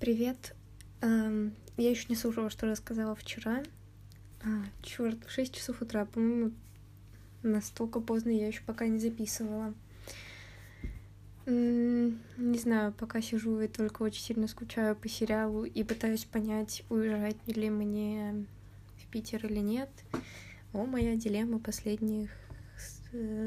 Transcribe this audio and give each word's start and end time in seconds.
Привет. 0.00 0.54
Эм, 1.02 1.54
я 1.76 1.90
еще 1.90 2.06
не 2.08 2.14
слушала, 2.14 2.48
что 2.48 2.66
рассказала 2.66 3.14
вчера. 3.14 3.62
А, 4.42 4.64
черт, 4.80 5.18
6 5.28 5.54
часов 5.54 5.82
утра, 5.82 6.06
по-моему, 6.06 6.52
настолько 7.42 8.00
поздно 8.00 8.30
я 8.30 8.46
еще 8.46 8.62
пока 8.62 8.86
не 8.86 8.98
записывала. 8.98 9.74
Не 11.44 12.58
знаю, 12.58 12.94
пока 12.94 13.20
сижу 13.20 13.60
и 13.60 13.68
только 13.68 14.02
очень 14.02 14.22
сильно 14.22 14.48
скучаю 14.48 14.96
по 14.96 15.06
сериалу 15.06 15.64
и 15.64 15.84
пытаюсь 15.84 16.24
понять, 16.24 16.82
уезжать 16.88 17.36
ли 17.46 17.68
мне 17.68 18.46
в 18.96 19.06
Питер 19.08 19.44
или 19.44 19.58
нет. 19.58 19.90
О, 20.72 20.86
моя 20.86 21.14
дилемма 21.14 21.58
последних 21.58 22.30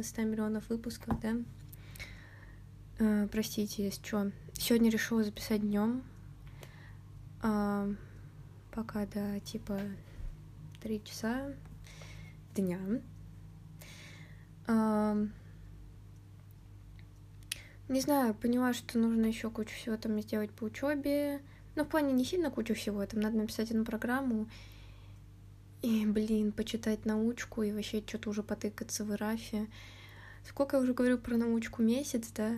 100 0.04 0.22
миллионов 0.22 0.70
выпусков, 0.70 1.20
да? 1.20 1.34
Э, 3.00 3.28
простите, 3.32 3.86
если 3.86 4.06
что. 4.06 4.32
Сегодня 4.54 4.92
решила 4.92 5.24
записать 5.24 5.62
днем, 5.62 6.04
а, 7.44 7.90
пока 8.72 9.06
до 9.06 9.40
типа 9.42 9.80
три 10.82 11.04
часа 11.04 11.54
дня. 12.56 12.80
А, 14.66 15.18
не 17.90 18.00
знаю, 18.00 18.34
поняла, 18.34 18.74
что 18.74 18.98
нужно 18.98 19.26
еще 19.26 19.50
кучу 19.50 19.76
всего 19.76 19.98
там 19.98 20.20
сделать 20.22 20.52
по 20.52 20.64
учебе. 20.64 21.42
Но 21.76 21.84
в 21.84 21.90
плане 21.90 22.14
не 22.14 22.24
сильно 22.24 22.50
кучу 22.50 22.76
всего, 22.76 23.06
там 23.06 23.20
надо 23.20 23.38
написать 23.38 23.72
одну 23.72 23.84
программу. 23.84 24.48
И, 25.82 26.06
блин, 26.06 26.54
почитать 26.54 27.06
научку 27.06 27.62
и 27.62 27.74
вообще 27.74 28.02
что-то 28.08 28.30
уже 28.30 28.42
потыкаться 28.42 29.04
в 29.04 29.12
Ирафе. 29.12 29.68
Сколько 30.48 30.78
я 30.78 30.84
уже 30.84 30.94
говорю 30.94 31.18
про 31.18 31.36
научку? 31.36 31.82
Месяц, 31.82 32.32
да? 32.34 32.58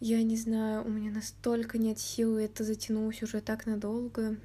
Я 0.00 0.22
не 0.22 0.36
знаю, 0.36 0.84
у 0.84 0.90
меня 0.90 1.10
настолько 1.10 1.78
нет 1.78 1.98
сил, 1.98 2.38
и 2.38 2.44
это 2.44 2.62
затянулось 2.64 3.22
уже 3.22 3.40
так 3.40 3.64
надолго. 3.64 4.36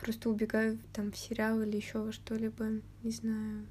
Просто 0.00 0.30
убегаю 0.30 0.78
там 0.92 1.10
в 1.10 1.16
сериал 1.16 1.60
или 1.62 1.76
еще 1.76 1.98
во 1.98 2.12
что-либо, 2.12 2.80
не 3.02 3.10
знаю. 3.10 3.66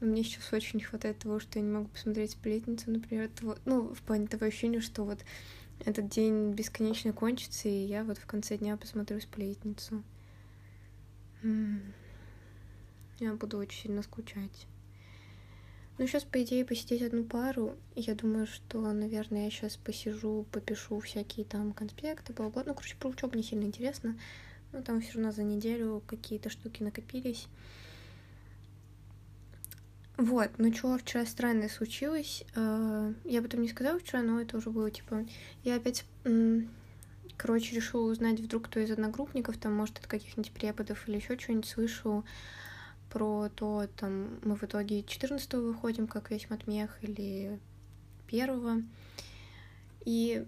Но 0.00 0.06
мне 0.06 0.24
сейчас 0.24 0.52
очень 0.52 0.78
не 0.78 0.84
хватает 0.84 1.18
того, 1.18 1.38
что 1.38 1.58
я 1.58 1.64
не 1.64 1.70
могу 1.70 1.88
посмотреть 1.88 2.32
сплетницу, 2.32 2.90
например, 2.90 3.28
того, 3.28 3.56
ну, 3.66 3.94
в 3.94 4.02
плане 4.02 4.26
того 4.26 4.46
ощущения, 4.46 4.80
что 4.80 5.04
вот 5.04 5.24
этот 5.84 6.08
день 6.08 6.52
бесконечно 6.52 7.12
кончится, 7.12 7.68
и 7.68 7.84
я 7.84 8.02
вот 8.02 8.18
в 8.18 8.26
конце 8.26 8.56
дня 8.56 8.76
посмотрю 8.76 9.20
сплетницу. 9.20 10.02
Я 11.42 13.34
буду 13.34 13.58
очень 13.58 13.82
сильно 13.82 14.02
скучать. 14.02 14.66
Ну, 16.00 16.06
сейчас, 16.06 16.24
по 16.24 16.42
идее, 16.42 16.64
посидеть 16.64 17.02
одну 17.02 17.24
пару. 17.24 17.76
Я 17.94 18.14
думаю, 18.14 18.46
что, 18.46 18.90
наверное, 18.90 19.44
я 19.44 19.50
сейчас 19.50 19.76
посижу, 19.76 20.46
попишу 20.50 20.98
всякие 20.98 21.44
там 21.44 21.74
конспекты, 21.74 22.32
бла 22.32 22.48
бла 22.48 22.62
Ну, 22.64 22.72
короче, 22.72 22.96
про 22.96 23.10
учебу 23.10 23.36
не 23.36 23.42
сильно 23.42 23.64
интересно. 23.64 24.18
Ну, 24.72 24.82
там 24.82 25.02
все 25.02 25.16
равно 25.16 25.30
за 25.30 25.42
неделю 25.42 26.02
какие-то 26.06 26.48
штуки 26.48 26.82
накопились. 26.82 27.48
Вот, 30.16 30.48
ну 30.56 30.72
что 30.72 30.96
вчера 30.96 31.26
странное 31.26 31.68
случилось. 31.68 32.44
Э, 32.54 33.12
я 33.24 33.42
потом 33.42 33.60
не 33.60 33.68
сказала 33.68 33.98
вчера, 33.98 34.22
но 34.22 34.40
это 34.40 34.56
уже 34.56 34.70
было 34.70 34.90
типа. 34.90 35.26
Я 35.64 35.76
опять, 35.76 36.06
короче, 37.36 37.76
решила 37.76 38.10
узнать 38.10 38.40
вдруг 38.40 38.68
кто 38.68 38.80
из 38.80 38.90
одногруппников, 38.90 39.58
там, 39.58 39.74
может, 39.74 39.98
от 39.98 40.06
каких-нибудь 40.06 40.52
преподов 40.52 41.06
или 41.06 41.16
еще 41.16 41.38
что-нибудь 41.38 41.68
слышал 41.68 42.24
про 43.10 43.48
то, 43.54 43.86
там, 43.96 44.38
мы 44.42 44.56
в 44.56 44.62
итоге 44.62 45.02
14 45.02 45.52
выходим, 45.54 46.06
как 46.06 46.30
весь 46.30 46.48
матмех, 46.48 46.98
или 47.02 47.58
первого. 48.26 48.82
И 50.04 50.46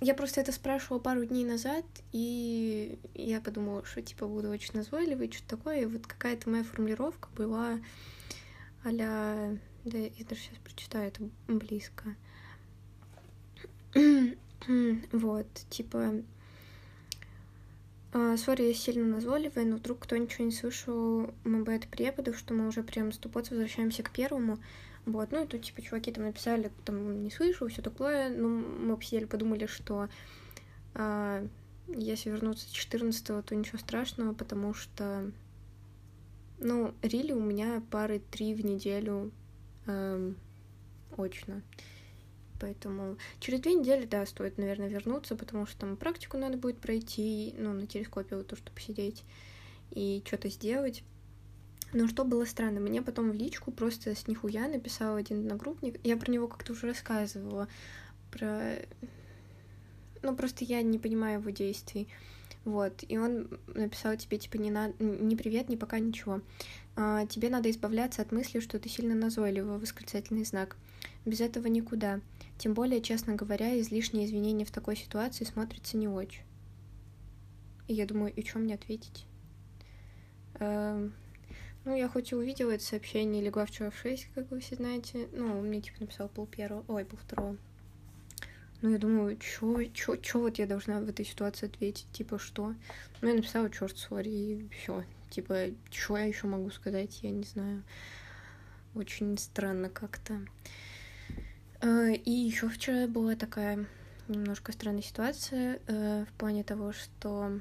я 0.00 0.14
просто 0.14 0.40
это 0.40 0.52
спрашивала 0.52 0.98
пару 0.98 1.24
дней 1.24 1.44
назад, 1.44 1.84
и 2.12 2.98
я 3.14 3.40
подумала, 3.40 3.84
что, 3.84 4.02
типа, 4.02 4.26
буду 4.26 4.50
очень 4.50 4.74
назойливой, 4.74 5.30
что-то 5.30 5.56
такое. 5.56 5.82
И 5.82 5.86
вот 5.86 6.06
какая-то 6.06 6.48
моя 6.50 6.64
формулировка 6.64 7.28
была 7.36 7.78
а 8.84 8.90
Да, 8.90 9.98
я 9.98 10.24
даже 10.28 10.40
сейчас 10.42 10.58
прочитаю, 10.62 11.08
это 11.08 11.22
близко. 11.48 12.16
вот, 15.12 15.46
типа, 15.70 16.22
сори, 18.36 18.62
я 18.62 18.74
сильно 18.74 19.04
назойливая, 19.16 19.64
но 19.64 19.76
вдруг 19.76 20.00
кто 20.00 20.16
ничего 20.16 20.44
не 20.44 20.52
слышал 20.52 21.30
МБ 21.44 21.86
преподов, 21.90 22.38
что 22.38 22.54
мы 22.54 22.68
уже 22.68 22.82
прям 22.82 23.12
стопот 23.12 23.50
возвращаемся 23.50 24.02
к 24.02 24.10
первому. 24.10 24.58
Вот, 25.04 25.32
ну 25.32 25.44
и 25.44 25.46
тут, 25.46 25.62
типа, 25.62 25.82
чуваки 25.82 26.12
там 26.12 26.24
написали, 26.24 26.70
там, 26.84 27.24
не 27.24 27.30
слышу, 27.30 27.68
все 27.68 27.82
такое. 27.82 28.30
Ну, 28.30 28.48
мы 28.48 28.96
посидели, 28.96 29.24
подумали, 29.24 29.66
что 29.66 30.08
а, 30.94 31.46
если 31.88 32.30
вернуться 32.30 32.72
14 32.72 33.44
то 33.44 33.54
ничего 33.54 33.78
страшного, 33.78 34.32
потому 34.32 34.72
что, 34.74 35.30
ну, 36.58 36.94
рили 37.02 37.32
у 37.32 37.40
меня 37.40 37.82
пары 37.90 38.22
три 38.30 38.54
в 38.54 38.64
неделю 38.64 39.30
эм, 39.86 40.36
очно. 41.16 41.62
Поэтому 42.64 43.18
через 43.40 43.60
две 43.60 43.74
недели, 43.74 44.06
да, 44.06 44.24
стоит, 44.24 44.56
наверное, 44.56 44.88
вернуться, 44.88 45.36
потому 45.36 45.66
что 45.66 45.80
там 45.80 45.98
практику 45.98 46.38
надо 46.38 46.56
будет 46.56 46.78
пройти, 46.78 47.54
ну, 47.58 47.74
на 47.74 47.86
телескопе 47.86 48.36
вот 48.36 48.46
то, 48.46 48.56
что 48.56 48.72
посидеть 48.72 49.22
и 49.90 50.22
что-то 50.24 50.48
сделать. 50.48 51.04
Но 51.92 52.08
что 52.08 52.24
было 52.24 52.46
странно, 52.46 52.80
мне 52.80 53.02
потом 53.02 53.32
в 53.32 53.34
личку 53.34 53.70
просто 53.70 54.14
с 54.14 54.28
нихуя 54.28 54.66
написал 54.66 55.16
один 55.16 55.40
одногруппник. 55.40 56.00
Я 56.04 56.16
про 56.16 56.32
него 56.32 56.48
как-то 56.48 56.72
уже 56.72 56.86
рассказывала. 56.86 57.68
Про... 58.30 58.76
Ну, 60.22 60.34
просто 60.34 60.64
я 60.64 60.80
не 60.80 60.98
понимаю 60.98 61.40
его 61.40 61.50
действий. 61.50 62.08
Вот, 62.64 63.04
и 63.06 63.18
он 63.18 63.58
написал 63.66 64.16
тебе, 64.16 64.38
типа, 64.38 64.56
не, 64.56 64.70
на... 64.70 64.90
не 64.98 65.36
привет, 65.36 65.68
не 65.68 65.76
пока, 65.76 65.98
ничего. 65.98 66.40
А, 66.96 67.26
тебе 67.26 67.50
надо 67.50 67.70
избавляться 67.70 68.22
от 68.22 68.32
мысли, 68.32 68.60
что 68.60 68.78
ты 68.78 68.88
сильно 68.88 69.14
назойлива, 69.14 69.76
восклицательный 69.78 70.46
знак. 70.46 70.78
Без 71.24 71.40
этого 71.40 71.66
никуда. 71.68 72.20
Тем 72.58 72.74
более, 72.74 73.00
честно 73.00 73.34
говоря, 73.34 73.80
излишние 73.80 74.26
извинения 74.26 74.64
в 74.64 74.70
такой 74.70 74.96
ситуации 74.96 75.44
смотрятся 75.44 75.96
не 75.96 76.08
очень. 76.08 76.42
И 77.88 77.94
я 77.94 78.06
думаю, 78.06 78.32
и 78.32 78.44
что 78.46 78.58
мне 78.58 78.74
ответить? 78.74 79.26
Эм, 80.54 81.14
ну, 81.84 81.94
я 81.96 82.08
хоть 82.08 82.32
и 82.32 82.34
увидела 82.34 82.70
это 82.72 82.84
сообщение, 82.84 83.42
легла 83.42 83.66
вчера 83.66 83.90
в 83.90 83.96
6, 83.96 84.28
как 84.34 84.50
вы 84.50 84.60
все 84.60 84.76
знаете. 84.76 85.28
Ну, 85.32 85.58
он 85.58 85.66
мне, 85.66 85.80
типа, 85.80 86.00
написал 86.00 86.28
пол 86.28 86.46
первого, 86.46 86.84
ой, 86.88 87.04
пол 87.04 87.18
второго. 87.18 87.56
Ну, 88.82 88.90
я 88.90 88.98
думаю, 88.98 89.36
чё, 89.38 89.82
чё, 89.94 90.16
чё 90.16 90.40
вот 90.40 90.58
я 90.58 90.66
должна 90.66 91.00
в 91.00 91.08
этой 91.08 91.24
ситуации 91.24 91.66
ответить? 91.66 92.06
Типа, 92.12 92.38
что? 92.38 92.74
Ну, 93.20 93.28
я 93.28 93.34
написала, 93.34 93.70
черт, 93.70 93.96
сори, 93.96 94.28
и 94.30 94.68
все. 94.68 95.04
Типа, 95.30 95.68
что 95.90 96.16
я 96.18 96.24
еще 96.24 96.46
могу 96.46 96.70
сказать, 96.70 97.22
я 97.22 97.30
не 97.30 97.44
знаю. 97.44 97.82
Очень 98.94 99.36
странно 99.38 99.88
как-то. 99.88 100.40
Э, 101.84 102.14
и 102.14 102.30
еще 102.30 102.68
вчера 102.70 103.06
была 103.06 103.36
такая 103.36 103.84
немножко 104.28 104.72
странная 104.72 105.02
ситуация 105.02 105.80
э, 105.86 106.24
в 106.24 106.32
плане 106.38 106.64
того, 106.64 106.92
что 106.92 107.60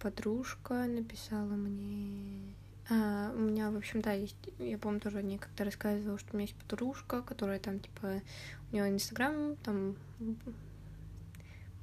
подружка 0.00 0.84
написала 0.84 1.54
мне... 1.54 2.54
А, 2.90 3.32
у 3.34 3.38
меня, 3.38 3.70
в 3.70 3.76
общем, 3.76 4.02
да, 4.02 4.12
есть... 4.12 4.36
Я, 4.58 4.76
помню, 4.76 5.00
тоже 5.00 5.22
не 5.22 5.38
как-то 5.38 5.64
рассказывала, 5.64 6.18
что 6.18 6.32
у 6.32 6.36
меня 6.36 6.46
есть 6.46 6.58
подружка, 6.58 7.22
которая 7.22 7.58
там, 7.58 7.80
типа, 7.80 8.20
у 8.70 8.74
нее 8.74 8.90
инстаграм, 8.90 9.56
там, 9.64 9.96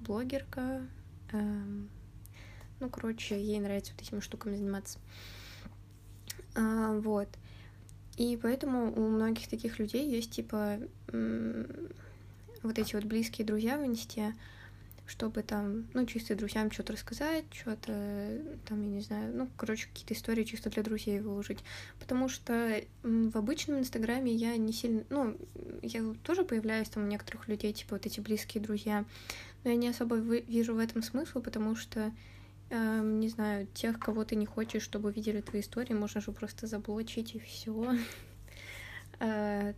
блогерка. 0.01 0.85
Эм, 1.31 1.89
ну, 2.79 2.89
короче, 2.89 3.41
ей 3.41 3.59
нравится 3.59 3.93
вот 3.93 4.03
этими 4.03 4.19
штуками 4.19 4.55
заниматься. 4.55 4.99
А, 6.53 6.93
вот. 6.99 7.27
И 8.21 8.37
поэтому 8.37 8.93
у 8.93 9.07
многих 9.09 9.47
таких 9.47 9.79
людей 9.79 10.07
есть, 10.07 10.29
типа, 10.29 10.77
вот 12.61 12.77
эти 12.77 12.93
вот 12.93 13.03
близкие 13.05 13.47
друзья 13.47 13.79
в 13.79 13.83
инсте, 13.83 14.35
чтобы 15.07 15.41
там, 15.41 15.87
ну, 15.95 16.05
чисто 16.05 16.35
друзьям 16.35 16.69
что-то 16.69 16.93
рассказать, 16.93 17.45
что-то 17.51 18.39
там, 18.69 18.83
я 18.83 18.89
не 18.89 19.01
знаю, 19.01 19.35
ну, 19.35 19.49
короче, 19.57 19.87
какие-то 19.87 20.13
истории 20.13 20.43
чисто 20.43 20.69
для 20.69 20.83
друзей 20.83 21.19
выложить. 21.19 21.63
Потому 21.99 22.29
что 22.29 22.83
в 23.01 23.35
обычном 23.35 23.79
Инстаграме 23.79 24.31
я 24.31 24.55
не 24.55 24.71
сильно, 24.71 25.03
ну, 25.09 25.35
я 25.81 26.03
тоже 26.21 26.43
появляюсь 26.43 26.89
там 26.89 27.05
у 27.05 27.07
некоторых 27.07 27.47
людей, 27.47 27.73
типа 27.73 27.95
вот 27.95 28.05
эти 28.05 28.19
близкие 28.19 28.61
друзья, 28.61 29.03
но 29.63 29.71
я 29.71 29.75
не 29.75 29.87
особо 29.87 30.17
вижу 30.17 30.75
в 30.75 30.77
этом 30.77 31.01
смысла, 31.01 31.39
потому 31.39 31.75
что 31.75 32.11
не 32.71 33.29
знаю, 33.29 33.67
тех, 33.73 33.99
кого 33.99 34.23
ты 34.23 34.35
не 34.35 34.45
хочешь, 34.45 34.83
чтобы 34.83 35.11
видели 35.11 35.41
твои 35.41 35.61
истории, 35.61 35.93
можно 35.93 36.21
же 36.21 36.31
просто 36.31 36.67
заблочить 36.67 37.35
и 37.35 37.39
все. 37.39 37.95
Э, 39.23 39.75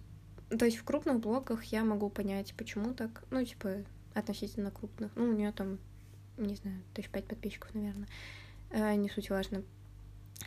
то 0.58 0.64
есть 0.64 0.78
в 0.78 0.86
крупных 0.86 1.20
блогах 1.20 1.66
я 1.66 1.84
могу 1.84 2.10
понять, 2.10 2.54
почему 2.56 2.94
так. 2.94 3.26
Ну, 3.30 3.44
типа, 3.44 3.84
относительно 4.14 4.72
крупных. 4.72 5.12
Ну, 5.16 5.26
у 5.26 5.34
нее 5.34 5.52
там, 5.52 5.80
не 6.38 6.56
знаю, 6.56 6.82
тысяч 6.94 7.10
пять 7.10 7.26
подписчиков, 7.26 7.74
наверное. 7.74 8.08
Э, 8.70 8.96
не 8.96 9.10
суть 9.10 9.30
важно. 9.30 9.64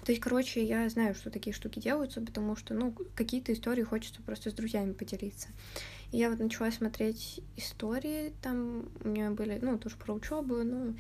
То 0.04 0.12
есть, 0.12 0.22
короче, 0.22 0.64
я 0.64 0.88
знаю, 0.88 1.14
что 1.14 1.31
такие 1.31 1.54
штуки 1.54 1.78
делаются, 1.78 2.20
потому 2.20 2.56
что, 2.56 2.75
ну, 2.75 2.94
какие-то 3.14 3.52
истории 3.52 3.82
хочется 3.82 4.22
просто 4.22 4.50
с 4.50 4.54
друзьями 4.54 4.92
поделиться. 4.92 5.49
И 6.12 6.19
я 6.19 6.31
вот 6.31 6.38
начала 6.38 6.70
смотреть 6.70 7.40
истории, 7.56 8.32
там 8.42 8.88
у 9.02 9.08
меня 9.08 9.31
были, 9.31 9.58
ну, 9.60 9.78
тоже 9.78 9.96
про 9.96 10.14
учебу, 10.14 10.62
ну, 10.62 10.96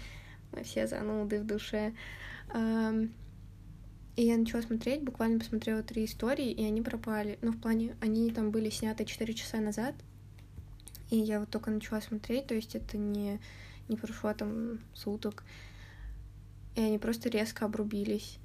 мы 0.56 0.64
все 0.64 0.86
зануды 0.86 1.40
в 1.40 1.46
душе. 1.46 1.92
И 4.16 4.22
я 4.22 4.38
начала 4.38 4.62
смотреть, 4.62 5.02
буквально 5.02 5.38
посмотрела 5.38 5.82
три 5.82 6.06
истории, 6.06 6.50
и 6.50 6.64
они 6.64 6.80
пропали. 6.80 7.38
Ну, 7.42 7.52
в 7.52 7.60
плане, 7.60 7.96
они 8.00 8.30
там 8.30 8.50
были 8.50 8.70
сняты 8.70 9.04
4 9.04 9.34
часа 9.34 9.58
назад, 9.58 9.94
и 11.10 11.18
я 11.18 11.38
вот 11.38 11.50
только 11.50 11.70
начала 11.70 12.00
смотреть, 12.00 12.46
то 12.46 12.54
есть 12.54 12.74
это 12.74 12.96
не, 12.96 13.38
не 13.88 13.96
прошло 13.96 14.32
там 14.32 14.80
суток. 14.94 15.44
И 16.76 16.80
они 16.80 16.98
просто 16.98 17.28
резко 17.28 17.66
обрубились. 17.66 18.38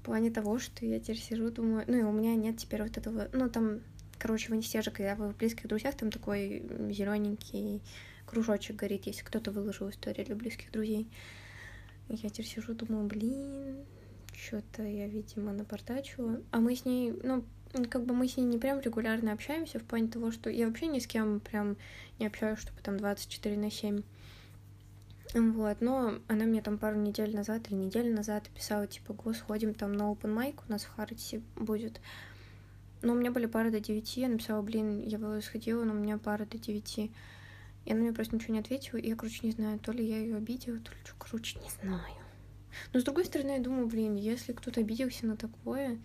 В 0.00 0.06
плане 0.06 0.30
того, 0.30 0.58
что 0.58 0.84
я 0.84 0.98
теперь 0.98 1.18
сижу, 1.18 1.50
думаю, 1.50 1.84
ну 1.86 1.96
и 1.96 2.02
у 2.02 2.12
меня 2.12 2.34
нет 2.34 2.58
теперь 2.58 2.82
вот 2.82 2.96
этого, 2.96 3.28
ну 3.32 3.48
там, 3.48 3.80
короче, 4.18 4.52
в 4.52 4.56
инсте 4.56 4.82
когда 4.82 5.14
вы 5.14 5.32
в 5.32 5.36
близких 5.36 5.68
друзьях, 5.68 5.96
там 5.96 6.10
такой 6.10 6.62
зелененький 6.90 7.80
кружочек 8.26 8.76
горит, 8.76 9.06
если 9.06 9.22
кто-то 9.22 9.50
выложил 9.50 9.88
историю 9.90 10.26
для 10.26 10.36
близких 10.36 10.70
друзей. 10.72 11.08
Я 12.08 12.30
теперь 12.30 12.46
сижу, 12.46 12.74
думаю, 12.74 13.06
блин, 13.06 13.84
что-то 14.32 14.82
я, 14.82 15.08
видимо, 15.08 15.52
напортачила. 15.52 16.40
А 16.50 16.60
мы 16.60 16.76
с 16.76 16.84
ней, 16.84 17.12
ну, 17.22 17.44
как 17.88 18.04
бы 18.04 18.14
мы 18.14 18.28
с 18.28 18.36
ней 18.36 18.44
не 18.44 18.58
прям 18.58 18.80
регулярно 18.80 19.32
общаемся 19.32 19.78
в 19.78 19.84
плане 19.84 20.08
того, 20.08 20.30
что 20.30 20.50
я 20.50 20.66
вообще 20.66 20.86
ни 20.86 20.98
с 20.98 21.06
кем 21.06 21.40
прям 21.40 21.76
не 22.18 22.26
общаюсь, 22.26 22.60
чтобы 22.60 22.80
там 22.80 22.96
24 22.96 23.56
на 23.56 23.70
7. 23.70 24.02
Вот, 25.34 25.80
но 25.80 26.14
она 26.28 26.44
мне 26.44 26.62
там 26.62 26.78
пару 26.78 26.96
недель 26.96 27.34
назад 27.34 27.68
или 27.68 27.76
неделю 27.76 28.14
назад 28.14 28.48
писала, 28.54 28.86
типа, 28.86 29.12
го, 29.12 29.34
сходим 29.34 29.74
там 29.74 29.92
на 29.92 30.04
open 30.04 30.34
mic, 30.34 30.60
у 30.66 30.72
нас 30.72 30.84
в 30.84 30.94
Хартисе 30.94 31.42
будет. 31.56 32.00
Но 33.02 33.12
у 33.12 33.16
меня 33.16 33.30
были 33.30 33.46
пары 33.46 33.70
до 33.70 33.80
9, 33.80 34.16
я 34.16 34.28
написала, 34.28 34.62
блин, 34.62 35.00
я 35.00 35.18
бы 35.18 35.40
сходила, 35.42 35.84
но 35.84 35.92
у 35.92 35.96
меня 35.96 36.18
пара 36.18 36.46
до 36.46 36.58
9. 36.58 37.10
И 37.86 37.92
она 37.92 38.02
мне 38.02 38.12
просто 38.12 38.34
ничего 38.34 38.54
не 38.54 38.60
ответила, 38.60 38.98
и 38.98 39.08
я, 39.08 39.16
короче, 39.16 39.46
не 39.46 39.52
знаю, 39.52 39.78
то 39.78 39.92
ли 39.92 40.04
я 40.04 40.18
ее 40.18 40.36
обидела, 40.36 40.78
то 40.80 40.90
ли 40.90 40.98
что, 41.04 41.14
короче, 41.18 41.58
не 41.60 41.70
знаю. 41.80 42.02
Но 42.92 43.00
с 43.00 43.04
другой 43.04 43.24
стороны, 43.24 43.52
я 43.52 43.60
думаю, 43.60 43.86
блин, 43.86 44.16
если 44.16 44.52
кто-то 44.52 44.80
обиделся 44.80 45.26
на 45.26 45.36
такое... 45.36 45.98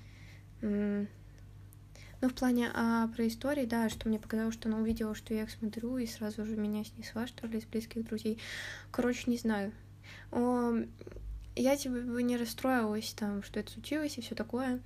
Ну, 0.61 2.29
в 2.29 2.35
плане 2.35 2.69
а, 2.75 3.07
про 3.07 3.27
истории, 3.27 3.65
да, 3.65 3.89
что 3.89 4.07
мне 4.07 4.19
показалось, 4.19 4.53
что 4.53 4.69
она 4.69 4.77
увидела, 4.77 5.15
что 5.15 5.33
я 5.33 5.41
их 5.41 5.49
смотрю, 5.49 5.97
и 5.97 6.05
сразу 6.05 6.45
же 6.45 6.55
меня 6.55 6.83
снесла, 6.83 7.25
что 7.25 7.47
ли, 7.47 7.57
из 7.57 7.65
близких 7.65 8.05
друзей. 8.05 8.37
Короче, 8.91 9.23
не 9.25 9.37
знаю. 9.37 9.71
О, 10.29 10.71
я 11.55 11.75
типа 11.75 11.95
не 11.95 12.37
расстроилась 12.37 13.11
там, 13.13 13.41
что 13.41 13.59
это 13.59 13.71
случилось 13.71 14.19
и 14.19 14.21
все 14.21 14.35
такое. 14.35 14.81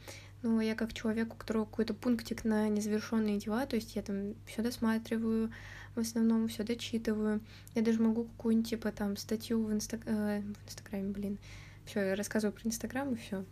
Но 0.45 0.62
я 0.62 0.75
как 0.75 0.94
человек, 0.94 1.33
у 1.33 1.38
которого 1.38 1.65
какой-то 1.65 1.95
пунктик 1.95 2.45
на 2.45 2.69
незавершенные 2.69 3.39
дела, 3.39 3.65
то 3.65 3.77
есть 3.77 3.95
я 3.95 4.03
там 4.03 4.36
все 4.45 4.62
досматриваю, 4.62 5.51
в 5.95 6.00
основном 6.00 6.47
все 6.50 6.62
дочитываю. 6.63 7.42
Я 7.74 7.81
даже 7.81 8.00
могу 8.00 8.25
какую-нибудь 8.25 8.69
типа 8.69 8.92
там 8.92 9.18
статью 9.18 9.63
в, 9.63 9.74
инста... 9.74 10.00
э, 10.06 10.42
в 10.42 10.68
Инстаграме, 10.68 11.12
блин, 11.12 11.39
все, 11.86 12.01
я 12.01 12.15
рассказываю 12.15 12.56
про 12.56 12.68
Инстаграм 12.68 13.12
и 13.12 13.18
все. 13.18 13.44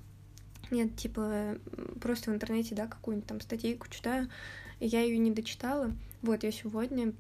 Нет, 0.70 0.96
типа, 0.96 1.58
просто 2.00 2.30
в 2.30 2.36
интернете, 2.36 2.76
да, 2.76 2.86
какую-нибудь 2.86 3.28
там 3.28 3.42
статейку 3.42 3.90
читаю, 3.90 4.30
и 4.80 4.86
я 4.86 5.02
ее 5.02 5.18
не 5.18 5.32
дочитала. 5.32 5.92
Вот, 6.22 6.44
я 6.44 6.52
сегодня, 6.52 7.14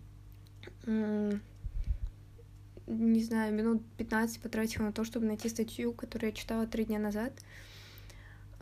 не 0.86 1.40
знаю, 3.24 3.56
минут 3.56 3.82
15 3.98 4.40
потратила 4.40 4.84
на 4.84 4.94
то, 4.94 5.04
чтобы 5.04 5.26
найти 5.26 5.50
статью, 5.50 5.94
которую 5.94 6.30
я 6.30 6.36
читала 6.36 6.68
три 6.68 6.86
дня 6.86 7.00
назад. 7.00 7.34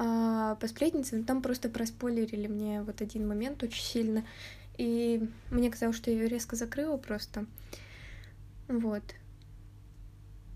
А 0.04 0.56
по 0.56 0.68
сплетницам 0.68 1.26
там 1.26 1.44
просто 1.44 1.70
проспойлерили 1.70 2.48
мне 2.48 2.82
вот 2.82 3.02
один 3.02 3.28
момент 3.28 3.62
очень 3.62 3.84
сильно, 3.84 4.26
и 4.76 5.30
мне 5.52 5.70
казалось, 5.70 5.96
что 5.96 6.10
я 6.10 6.18
ее 6.18 6.28
резко 6.28 6.56
закрыла 6.56 6.98
просто. 6.98 7.46
Вот. 8.68 9.04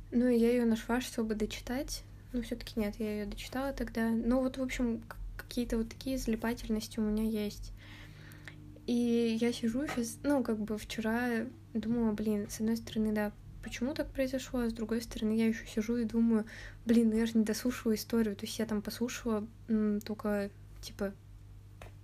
Ну, 0.09 0.27
и 0.27 0.35
я 0.35 0.49
ее 0.49 0.65
нашла, 0.65 0.99
чтобы 0.99 1.35
дочитать. 1.35 2.01
Но 2.33 2.41
все-таки 2.41 2.79
нет, 2.79 2.95
я 2.97 3.19
ее 3.19 3.25
дочитала 3.27 3.71
тогда. 3.71 4.09
Ну, 4.09 4.41
вот, 4.41 4.57
в 4.57 4.63
общем, 4.63 5.03
какие-то 5.37 5.77
вот 5.77 5.89
такие 5.89 6.17
залипательности 6.17 6.99
у 6.99 7.03
меня 7.03 7.23
есть. 7.23 7.71
И 8.87 9.37
я 9.39 9.53
сижу 9.53 9.85
сейчас, 9.85 10.17
ну, 10.23 10.43
как 10.43 10.57
бы 10.57 10.79
вчера 10.79 11.45
думала, 11.75 12.13
блин, 12.13 12.49
с 12.49 12.61
одной 12.61 12.77
стороны, 12.77 13.13
да, 13.13 13.31
почему 13.65 13.95
так 13.95 14.11
произошло, 14.11 14.59
а 14.59 14.69
с 14.69 14.73
другой 14.73 15.01
стороны, 15.01 15.33
я 15.33 15.47
еще 15.47 15.65
сижу 15.65 15.97
и 15.97 16.05
думаю, 16.05 16.45
блин, 16.85 17.09
ну 17.09 17.17
я 17.17 17.25
же 17.25 17.35
не 17.35 17.43
дослушала 17.43 17.95
историю, 17.95 18.35
то 18.35 18.45
есть 18.45 18.59
я 18.59 18.67
там 18.67 18.83
послушала 18.83 19.43
м, 19.67 20.01
только, 20.01 20.51
типа, 20.81 21.15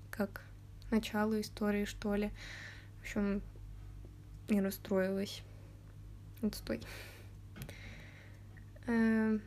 как 0.10 0.42
начало 0.90 1.40
истории, 1.40 1.86
что 1.86 2.16
ли. 2.16 2.32
В 2.98 3.02
общем, 3.02 3.44
не 4.50 4.60
расстроилась. 4.60 5.44
Отстой. 6.42 6.82
Эм, 8.88 9.40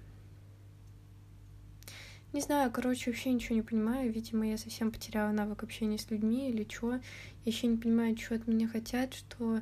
не 2.33 2.41
знаю, 2.41 2.71
короче, 2.71 3.11
вообще 3.11 3.33
ничего 3.33 3.57
не 3.57 3.63
понимаю. 3.63 4.13
Видимо, 4.13 4.49
я 4.49 4.57
совсем 4.57 4.93
потеряла 4.93 5.33
навык 5.33 5.65
общения 5.65 5.99
с 5.99 6.09
людьми 6.13 6.49
или 6.49 6.65
что. 6.71 6.93
Я 6.93 7.01
еще 7.45 7.67
не 7.67 7.77
понимаю, 7.77 8.17
что 8.17 8.37
от 8.37 8.47
меня 8.47 8.69
хотят, 8.69 9.15
что, 9.15 9.61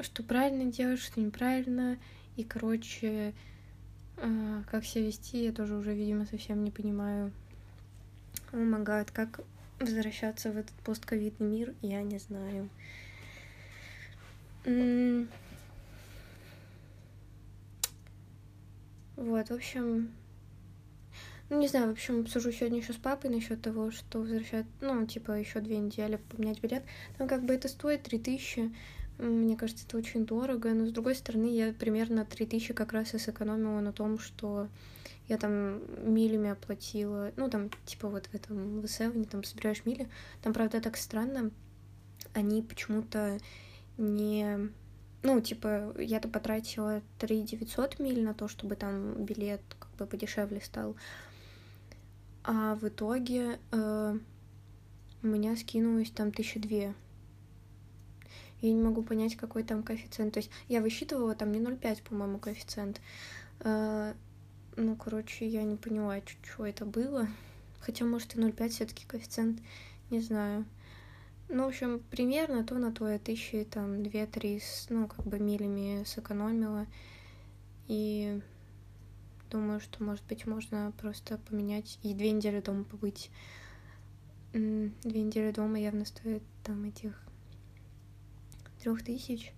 что 0.00 0.22
правильно 0.22 0.70
делать, 0.70 1.00
что 1.00 1.20
неправильно. 1.20 1.98
И, 2.36 2.44
короче, 2.44 3.34
э, 4.16 4.62
как 4.70 4.84
себя 4.84 5.06
вести, 5.06 5.44
я 5.44 5.52
тоже 5.52 5.76
уже, 5.76 5.94
видимо, 5.94 6.26
совсем 6.26 6.64
не 6.64 6.70
понимаю. 6.70 7.32
Oh 8.52 9.08
как 9.12 9.40
возвращаться 9.80 10.50
в 10.50 10.56
этот 10.56 10.74
постковидный 10.84 11.46
мир, 11.46 11.74
я 11.82 12.02
не 12.02 12.18
знаю. 12.18 12.68
Вот, 19.16 19.48
в 19.48 19.52
общем, 19.52 20.10
ну, 21.48 21.60
не 21.60 21.68
знаю, 21.68 21.88
в 21.88 21.92
общем, 21.92 22.20
обсужу 22.20 22.50
сегодня 22.52 22.78
еще 22.78 22.92
с 22.92 22.96
папой 22.96 23.30
насчет 23.30 23.62
того, 23.62 23.90
что 23.90 24.18
возвращать, 24.18 24.66
ну, 24.80 25.06
типа, 25.06 25.32
еще 25.32 25.60
две 25.60 25.78
недели 25.78 26.16
поменять 26.16 26.60
билет. 26.60 26.82
Там 27.16 27.28
как 27.28 27.44
бы 27.44 27.54
это 27.54 27.68
стоит 27.68 28.02
3000, 28.02 28.74
мне 29.18 29.56
кажется, 29.56 29.84
это 29.86 29.96
очень 29.96 30.26
дорого, 30.26 30.72
но 30.72 30.86
с 30.86 30.92
другой 30.92 31.14
стороны, 31.14 31.46
я 31.46 31.72
примерно 31.72 32.24
3000 32.24 32.74
как 32.74 32.92
раз 32.92 33.14
и 33.14 33.18
сэкономила 33.18 33.80
на 33.80 33.92
том, 33.92 34.18
что 34.18 34.68
я 35.28 35.38
там 35.38 35.80
милями 36.12 36.50
оплатила, 36.50 37.32
ну, 37.36 37.50
там, 37.50 37.70
типа, 37.84 38.08
вот 38.08 38.26
в 38.26 38.34
этом 38.34 38.80
в 38.80 38.88
Севне, 38.88 39.24
там, 39.24 39.42
собираешь 39.42 39.84
мили, 39.84 40.08
там, 40.42 40.52
правда, 40.52 40.80
так 40.80 40.96
странно, 40.96 41.50
они 42.34 42.62
почему-то 42.62 43.38
не 43.96 44.70
ну, 45.22 45.40
типа, 45.40 45.92
я-то 45.98 46.28
потратила 46.28 47.02
3 47.18 47.42
900 47.42 47.98
миль 47.98 48.22
на 48.22 48.32
то, 48.32 48.46
чтобы 48.46 48.76
там 48.76 49.24
билет 49.24 49.60
как 49.78 49.90
бы 49.96 50.06
подешевле 50.06 50.60
стал. 50.60 50.94
А 52.44 52.76
в 52.76 52.86
итоге 52.86 53.58
э, 53.72 54.18
у 55.22 55.26
меня 55.26 55.56
скинулось 55.56 56.10
там 56.10 56.30
тысяча 56.30 56.60
две. 56.60 56.94
Я 58.60 58.72
не 58.72 58.80
могу 58.80 59.02
понять, 59.02 59.36
какой 59.36 59.62
там 59.62 59.82
коэффициент. 59.82 60.34
То 60.34 60.38
есть 60.38 60.50
я 60.68 60.80
высчитывала 60.80 61.34
там 61.34 61.52
не 61.52 61.60
0,5, 61.60 62.02
по-моему, 62.02 62.38
коэффициент. 62.38 63.00
Э, 63.60 64.14
ну, 64.76 64.96
короче, 64.96 65.46
я 65.46 65.62
не 65.62 65.76
поняла, 65.76 66.20
что 66.42 66.66
это 66.66 66.84
было. 66.84 67.28
Хотя, 67.80 68.04
может, 68.04 68.34
и 68.34 68.38
0,5 68.38 68.68
все 68.68 68.86
таки 68.86 69.04
коэффициент. 69.06 69.60
Не 70.10 70.20
знаю. 70.20 70.64
Ну, 71.48 71.64
в 71.64 71.68
общем, 71.68 72.02
примерно 72.10 72.64
то 72.64 72.74
на 72.74 72.92
то 72.92 73.08
я 73.08 73.18
тысячи, 73.18 73.64
там, 73.64 74.02
две-три, 74.02 74.60
ну, 74.88 75.06
как 75.06 75.24
бы 75.24 75.38
милями 75.38 76.02
сэкономила. 76.04 76.86
И 77.86 78.40
думаю, 79.50 79.80
что, 79.80 80.02
может 80.02 80.24
быть, 80.24 80.46
можно 80.46 80.92
просто 80.98 81.38
поменять 81.38 81.98
и 82.02 82.14
две 82.14 82.32
недели 82.32 82.60
дома 82.60 82.84
побыть. 82.84 83.30
Две 84.52 85.22
недели 85.22 85.52
дома 85.52 85.78
явно 85.78 86.04
стоит 86.04 86.42
там 86.64 86.84
этих 86.84 87.25
трех 88.86 89.02
тысяч. 89.02 89.52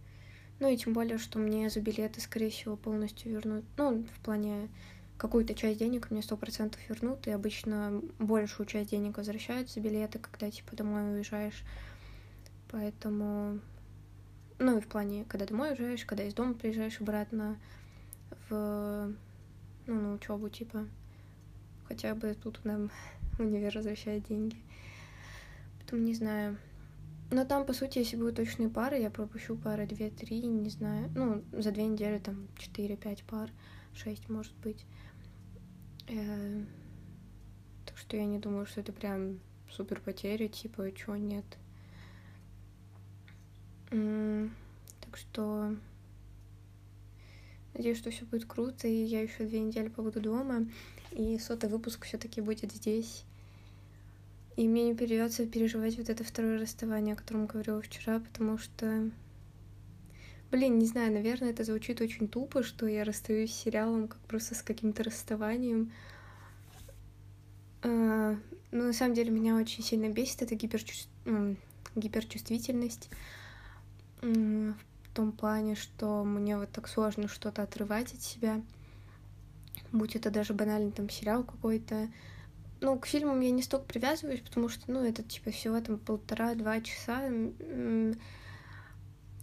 Ну 0.59 0.71
и 0.71 0.77
тем 0.79 0.95
более, 0.95 1.19
что 1.19 1.39
мне 1.39 1.69
за 1.69 1.81
билеты, 1.81 2.19
скорее 2.19 2.49
всего, 2.49 2.77
полностью 2.77 3.31
вернут. 3.31 3.63
Ну, 3.77 4.05
в 4.05 4.21
плане 4.21 4.71
какую-то 5.19 5.55
часть 5.55 5.79
денег 5.79 6.11
мне 6.11 6.23
сто 6.23 6.35
процентов 6.39 6.81
вернут, 6.89 7.27
и 7.27 7.31
обычно 7.31 8.01
большую 8.19 8.67
часть 8.67 8.89
денег 8.89 9.19
возвращают 9.19 9.71
за 9.71 9.81
билеты, 9.81 10.19
когда, 10.19 10.51
типа, 10.51 10.75
домой 10.75 11.15
уезжаешь. 11.15 11.63
Поэтому... 12.71 13.61
Ну, 14.59 14.79
и 14.79 14.81
в 14.81 14.89
плане, 14.89 15.27
когда 15.29 15.45
домой 15.45 15.71
уезжаешь, 15.73 16.07
когда 16.07 16.25
из 16.25 16.33
дома 16.33 16.55
приезжаешь 16.55 16.99
обратно 16.99 17.59
в... 18.49 19.13
Ну, 19.87 19.95
на 19.95 20.15
учебу, 20.15 20.49
типа. 20.49 20.87
Хотя 21.87 22.15
бы 22.15 22.35
тут 22.35 22.65
нам 22.65 22.91
универ 23.39 23.77
возвращает 23.77 24.27
деньги. 24.27 24.57
Потом 25.81 26.03
не 26.07 26.15
знаю. 26.15 26.57
Но 27.31 27.45
там, 27.45 27.67
по 27.67 27.75
сути, 27.75 27.99
если 27.99 28.17
будут 28.17 28.37
точные 28.37 28.71
пары, 28.71 28.99
я 28.99 29.11
пропущу 29.11 29.57
пары 29.57 29.85
2-3, 29.85 30.47
не 30.47 30.71
знаю. 30.71 31.11
Ну, 31.15 31.45
за 31.53 31.73
две 31.73 31.87
недели 31.87 32.19
там 32.19 32.49
4-5 32.57 33.25
пар, 33.27 33.51
6, 33.95 34.31
может 34.31 34.57
быть. 34.57 34.87
Э, 36.09 36.65
так 37.85 37.99
что 37.99 38.17
я 38.17 38.25
не 38.25 38.39
думаю, 38.39 38.65
что 38.65 38.81
это 38.81 38.93
прям 38.93 39.41
супер 39.71 40.01
потеря, 40.01 40.49
типа, 40.49 40.91
чего 40.93 41.17
нет. 41.17 41.45
Так 43.91 45.17
что 45.17 45.77
надеюсь, 47.75 47.99
что 47.99 48.11
все 48.11 48.25
будет 48.25 48.47
круто, 48.47 48.89
и 48.89 49.05
я 49.05 49.23
еще 49.23 49.45
две 49.45 49.61
недели 49.61 49.89
побуду 49.89 50.21
дома, 50.21 50.67
и 51.13 51.39
сотый 51.39 51.71
выпуск 51.71 52.05
все-таки 52.05 52.41
будет 52.41 52.73
здесь. 52.73 53.25
И 54.59 54.67
мне 54.67 54.87
не 54.87 54.95
придется 54.95 55.47
переживать 55.47 55.97
вот 55.99 56.09
это 56.09 56.25
второе 56.25 56.59
расставание, 56.59 57.13
о 57.13 57.17
котором 57.17 57.47
говорила 57.47 57.81
вчера, 57.81 58.19
потому 58.19 58.59
что 58.59 59.09
Блин, 60.51 60.81
не 60.81 60.87
знаю, 60.87 61.13
наверное, 61.13 61.51
это 61.51 61.63
звучит 61.63 62.01
очень 62.01 62.27
тупо, 62.27 62.65
что 62.65 62.89
я 62.89 63.05
расстаюсь 63.05 63.53
с 63.53 63.63
сериалом 63.63 64.09
как 64.09 64.19
просто 64.23 64.57
с 64.57 64.63
каким-то 64.63 65.05
расставанием. 65.05 65.93
А, 67.83 68.35
но 68.73 68.83
на 68.83 68.93
самом 68.93 69.15
деле 69.15 69.31
меня 69.31 69.55
очень 69.55 69.85
сильно 69.85 70.09
бесит 70.09 70.43
эта 70.43 70.57
гиперчу... 70.57 71.07
гиперчувствительность 71.95 73.11
в 74.23 74.75
том 75.15 75.31
плане, 75.31 75.77
что 75.77 76.25
мне 76.25 76.59
вот 76.59 76.73
так 76.73 76.89
сложно 76.89 77.29
что-то 77.29 77.63
отрывать 77.63 78.13
от 78.13 78.23
себя. 78.23 78.61
Будь 79.93 80.17
это 80.17 80.33
даже 80.33 80.53
банальный 80.53 80.91
там 80.91 81.09
сериал 81.09 81.45
какой-то. 81.45 82.09
Ну, 82.81 82.99
к 82.99 83.07
фильмам 83.07 83.41
я 83.41 83.51
не 83.51 83.63
столько 83.63 83.87
привязываюсь, 83.87 84.41
потому 84.41 84.69
что, 84.69 84.91
ну, 84.91 85.05
это 85.05 85.23
типа 85.23 85.51
всего 85.51 85.81
там 85.81 85.99
полтора-два 85.99 86.81
часа 86.81 87.29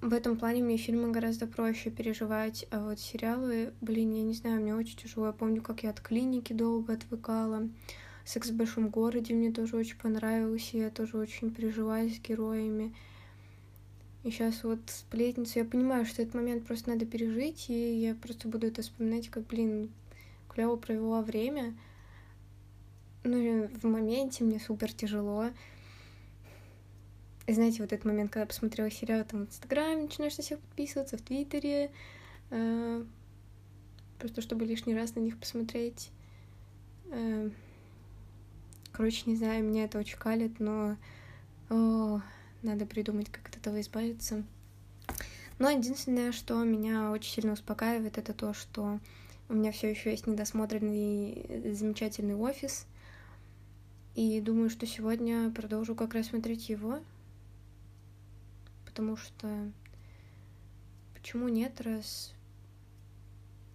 в 0.01 0.13
этом 0.13 0.37
плане 0.37 0.61
мне 0.61 0.77
фильмы 0.77 1.11
гораздо 1.11 1.47
проще 1.47 1.89
переживать, 1.89 2.67
а 2.69 2.79
вот 2.79 2.99
сериалы, 2.99 3.73
блин, 3.81 4.13
я 4.13 4.21
не 4.21 4.33
знаю, 4.33 4.61
мне 4.61 4.75
очень 4.75 4.97
тяжело. 4.97 5.27
Я 5.27 5.31
помню, 5.31 5.61
как 5.61 5.83
я 5.83 5.89
от 5.89 5.99
клиники 5.99 6.53
долго 6.53 6.93
отвыкала. 6.93 7.69
«Секс 8.23 8.49
в 8.49 8.55
большом 8.55 8.89
городе» 8.89 9.33
мне 9.33 9.51
тоже 9.51 9.75
очень 9.75 9.97
понравился, 9.97 10.77
я 10.77 10.89
тоже 10.89 11.17
очень 11.17 11.51
переживаю 11.51 12.09
с 12.09 12.19
героями. 12.19 12.93
И 14.23 14.31
сейчас 14.31 14.63
вот 14.63 14.79
сплетницу, 14.87 15.59
я 15.59 15.65
понимаю, 15.65 16.05
что 16.05 16.21
этот 16.21 16.33
момент 16.35 16.65
просто 16.65 16.89
надо 16.89 17.05
пережить, 17.05 17.69
и 17.69 17.99
я 17.99 18.15
просто 18.15 18.47
буду 18.47 18.67
это 18.67 18.81
вспоминать, 18.81 19.29
как, 19.29 19.45
блин, 19.45 19.91
клево 20.49 20.75
провела 20.75 21.21
время. 21.21 21.75
Ну, 23.25 23.67
в 23.67 23.83
моменте 23.83 24.43
мне 24.43 24.59
супер 24.59 24.93
тяжело 24.93 25.49
знаете, 27.47 27.81
вот 27.81 27.93
этот 27.93 28.05
момент, 28.05 28.31
когда 28.31 28.45
посмотрела 28.47 28.89
сериал 28.89 29.23
там 29.23 29.45
в 29.45 29.49
Инстаграме, 29.49 30.03
начинаешь 30.03 30.37
на 30.37 30.43
всех 30.43 30.59
подписываться, 30.59 31.17
в 31.17 31.21
Твиттере, 31.21 31.91
э, 32.49 33.03
просто 34.17 34.41
чтобы 34.41 34.65
лишний 34.65 34.95
раз 34.95 35.15
на 35.15 35.19
них 35.19 35.37
посмотреть. 35.37 36.09
Э, 37.11 37.49
короче, 38.91 39.29
не 39.29 39.35
знаю, 39.35 39.63
меня 39.63 39.83
это 39.83 39.99
очень 39.99 40.17
калит, 40.17 40.59
но 40.59 40.97
о, 41.69 42.21
надо 42.63 42.85
придумать, 42.85 43.29
как 43.29 43.49
от 43.49 43.57
этого 43.57 43.79
избавиться. 43.81 44.43
Но 45.59 45.69
единственное, 45.69 46.31
что 46.31 46.63
меня 46.63 47.11
очень 47.11 47.31
сильно 47.31 47.53
успокаивает, 47.53 48.17
это 48.17 48.33
то, 48.33 48.53
что 48.53 48.99
у 49.49 49.53
меня 49.53 49.71
все 49.71 49.89
еще 49.89 50.09
есть 50.09 50.25
недосмотренный 50.25 51.73
замечательный 51.73 52.35
офис. 52.35 52.87
И 54.15 54.41
думаю, 54.41 54.69
что 54.69 54.85
сегодня 54.87 55.51
продолжу 55.51 55.93
как 55.93 56.13
раз 56.13 56.27
смотреть 56.27 56.69
его 56.69 56.99
потому 58.95 59.17
что 59.17 59.73
почему 61.13 61.49
нет, 61.49 61.81
раз 61.81 62.33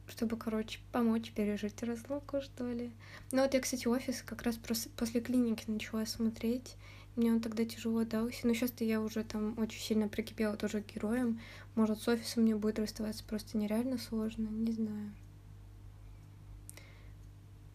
чтобы, 0.08 0.38
короче, 0.38 0.80
помочь 0.92 1.30
пережить 1.30 1.82
разлуку, 1.82 2.40
что 2.40 2.72
ли. 2.72 2.90
Ну 3.32 3.42
вот 3.42 3.52
я, 3.52 3.60
кстати, 3.60 3.86
офис 3.86 4.22
как 4.22 4.42
раз 4.42 4.58
после 4.96 5.20
клиники 5.20 5.64
начала 5.66 6.06
смотреть. 6.06 6.74
Мне 7.16 7.32
он 7.32 7.40
тогда 7.40 7.64
тяжело 7.66 8.04
дался. 8.04 8.46
Но 8.46 8.54
сейчас-то 8.54 8.82
я 8.82 9.00
уже 9.00 9.22
там 9.24 9.56
очень 9.58 9.80
сильно 9.80 10.08
прикипела 10.08 10.56
тоже 10.56 10.82
к 10.82 10.94
героям. 10.94 11.38
Может, 11.74 12.00
с 12.00 12.08
офисом 12.08 12.44
мне 12.44 12.56
будет 12.56 12.78
расставаться 12.78 13.22
просто 13.24 13.58
нереально 13.58 13.98
сложно, 13.98 14.48
не 14.48 14.72
знаю. 14.72 15.12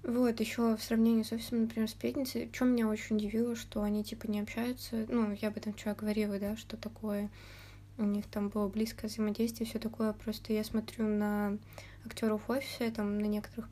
Вот, 0.06 0.40
еще 0.40 0.78
в 0.78 0.84
сравнении 0.84 1.24
с 1.24 1.32
офисом, 1.32 1.62
например, 1.62 1.90
сплетницы, 1.90 2.48
что 2.54 2.66
меня 2.66 2.88
очень 2.88 3.16
удивило, 3.16 3.56
что 3.56 3.82
они 3.82 4.04
типа 4.04 4.28
не 4.28 4.40
общаются. 4.40 5.08
Ну, 5.10 5.32
я 5.42 5.48
об 5.48 5.58
этом 5.58 5.74
вчера 5.74 5.96
говорила, 5.96 6.38
да, 6.38 6.56
что 6.58 6.78
такое 6.78 7.32
у 7.98 8.04
них 8.04 8.28
там 8.28 8.50
было 8.50 8.68
близкое 8.68 9.08
взаимодействие, 9.08 9.68
все 9.68 9.80
такое. 9.80 10.14
Просто 10.14 10.54
я 10.54 10.64
смотрю 10.64 11.08
на 11.08 11.58
актеров 12.06 12.48
офиса, 12.52 12.92
там 12.92 13.18
на 13.18 13.26
некоторых. 13.26 13.68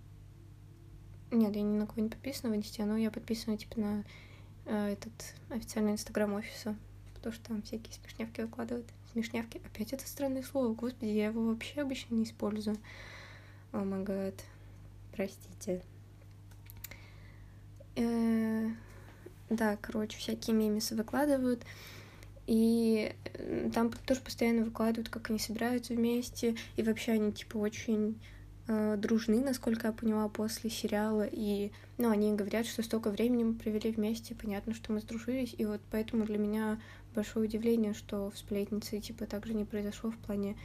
Нет, 1.30 1.56
я 1.56 1.62
ни 1.62 1.78
на 1.78 1.86
кого 1.86 2.02
не 2.02 2.10
подписана 2.10 2.52
в 2.52 2.58
инсте, 2.58 2.84
но 2.86 2.98
я 2.98 3.12
подписана 3.12 3.56
типа 3.56 3.80
на 3.80 4.04
э, 4.66 4.94
этот 4.94 5.36
официальный 5.50 5.92
инстаграм 5.92 6.34
офиса, 6.34 6.76
потому 7.14 7.34
что 7.34 7.46
там 7.46 7.62
всякие 7.62 7.94
смешнявки 7.94 8.42
выкладывают. 8.42 8.88
Смешнявки. 9.12 9.62
Опять 9.66 9.94
это 9.94 10.08
странное 10.08 10.42
слово, 10.42 10.74
господи, 10.74 11.12
я 11.12 11.28
его 11.28 11.46
вообще 11.46 11.82
обычно 11.82 12.16
не 12.16 12.24
использую. 12.24 12.78
О 13.72 13.84
гад. 14.04 14.44
Простите. 15.12 15.84
Э, 17.96 18.70
да, 19.50 19.78
короче, 19.78 20.18
всякие 20.18 20.56
мемесы 20.56 20.96
выкладывают. 20.96 21.64
И 22.46 23.16
там 23.74 23.92
тоже 23.92 24.22
постоянно 24.22 24.66
выкладывают, 24.66 25.10
как 25.10 25.30
они 25.30 25.40
собираются 25.40 25.94
вместе. 25.94 26.56
И 26.76 26.84
вообще 26.84 27.14
они, 27.14 27.32
типа, 27.32 27.58
очень 27.58 28.20
э, 28.68 28.98
дружны, 28.98 29.42
насколько 29.42 29.88
я 29.88 29.94
поняла, 29.94 30.28
после 30.28 30.70
сериала. 30.70 31.28
И, 31.30 31.72
ну, 31.98 32.10
они 32.10 32.34
говорят, 32.34 32.66
что 32.66 32.84
столько 32.84 33.12
времени 33.12 33.44
мы 33.44 33.54
провели 33.54 33.92
вместе, 33.92 34.36
понятно, 34.36 34.74
что 34.74 34.92
мы 34.92 35.00
сдружились. 35.00 35.56
И 35.58 35.66
вот 35.66 35.82
поэтому 35.92 36.26
для 36.26 36.38
меня 36.38 36.82
большое 37.16 37.46
удивление, 37.46 37.94
что 37.94 38.30
в 38.30 38.38
«Сплетнице», 38.38 39.00
типа, 39.00 39.26
так 39.26 39.46
же 39.46 39.54
не 39.54 39.66
произошло 39.66 40.12
в 40.12 40.18
плане... 40.18 40.58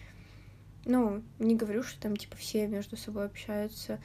Ну, 0.85 1.23
не 1.39 1.55
говорю, 1.55 1.83
что 1.83 2.01
там, 2.01 2.17
типа, 2.17 2.37
все 2.37 2.67
между 2.67 2.97
собой 2.97 3.27
общаются, 3.27 4.01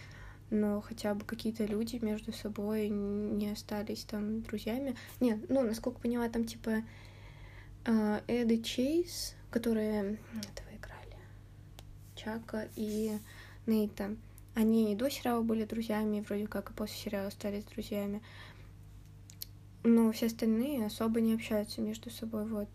но 0.54 0.82
хотя 0.82 1.16
бы 1.16 1.26
какие-то 1.26 1.66
люди 1.66 1.98
между 2.02 2.32
собой 2.32 2.88
не 2.88 3.50
остались 3.50 4.04
там 4.04 4.42
друзьями. 4.44 4.96
Нет, 5.20 5.50
ну, 5.50 5.64
насколько 5.64 6.00
поняла, 6.00 6.30
там 6.30 6.46
типа 6.46 6.84
э, 7.86 8.22
Эд 8.28 8.64
Чейз, 8.64 9.36
которые 9.50 10.20
этого 10.52 10.70
играли, 10.78 11.18
Чака 12.16 12.68
и 12.76 13.18
Нейта, 13.66 14.16
они 14.54 14.94
и 14.94 14.96
до 14.96 15.10
сериала 15.10 15.42
были 15.42 15.66
друзьями, 15.66 16.24
вроде 16.28 16.46
как 16.46 16.70
и 16.70 16.74
после 16.74 16.98
сериала 16.98 17.32
стали 17.32 17.64
друзьями. 17.74 18.22
Но 19.84 20.12
все 20.12 20.28
остальные 20.28 20.86
особо 20.86 21.20
не 21.20 21.34
общаются 21.34 21.82
между 21.82 22.12
собой, 22.12 22.46
вот. 22.46 22.70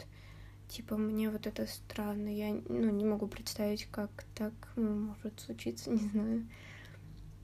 Типа, 0.68 0.98
мне 0.98 1.30
вот 1.30 1.46
это 1.46 1.66
странно. 1.66 2.28
Я 2.28 2.60
ну, 2.68 2.90
не 2.90 3.04
могу 3.04 3.26
представить, 3.28 3.86
как 3.86 4.10
так 4.34 4.52
может 4.76 5.40
случиться, 5.40 5.90
не 5.92 6.08
знаю. 6.08 6.46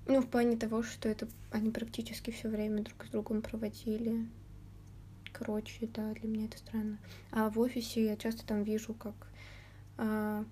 Ну, 0.06 0.20
в 0.20 0.28
плане 0.28 0.56
того, 0.56 0.82
что 0.82 1.08
это 1.08 1.26
они 1.50 1.70
практически 1.70 2.30
все 2.30 2.48
время 2.48 2.82
друг 2.82 3.06
с 3.06 3.08
другом 3.08 3.40
проводили. 3.40 4.26
Короче, 5.32 5.86
да, 5.86 6.12
для 6.12 6.28
меня 6.28 6.44
это 6.44 6.58
странно. 6.58 6.98
А 7.30 7.48
в 7.50 7.58
офисе 7.58 8.04
я 8.04 8.16
часто 8.16 8.46
там 8.46 8.62
вижу, 8.62 8.92
как 8.94 9.14
а, 9.96 10.44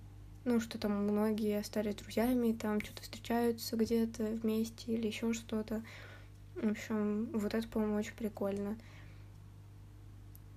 ну, 0.45 0.61
что 0.61 0.79
там 0.79 1.05
многие 1.05 1.59
остались 1.59 1.97
друзьями, 1.97 2.53
там 2.53 2.81
что-то 2.81 3.03
встречаются 3.03 3.77
где-то 3.77 4.25
вместе 4.25 4.93
или 4.93 5.07
еще 5.07 5.33
что-то. 5.33 5.83
В 6.55 6.71
общем, 6.71 7.27
вот 7.33 7.55
это, 7.55 7.67
по-моему, 7.69 7.97
очень 7.97 8.15
прикольно. 8.15 8.77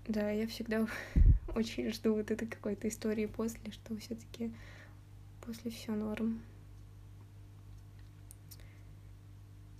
Да, 0.07 0.29
я 0.29 0.47
всегда 0.47 0.87
очень 1.55 1.91
жду 1.91 2.15
вот 2.15 2.31
этой 2.31 2.47
какой-то 2.47 2.87
истории 2.87 3.25
после, 3.25 3.71
что 3.71 3.95
все-таки 3.97 4.53
после 5.41 5.69
все 5.71 5.91
норм. 5.91 6.41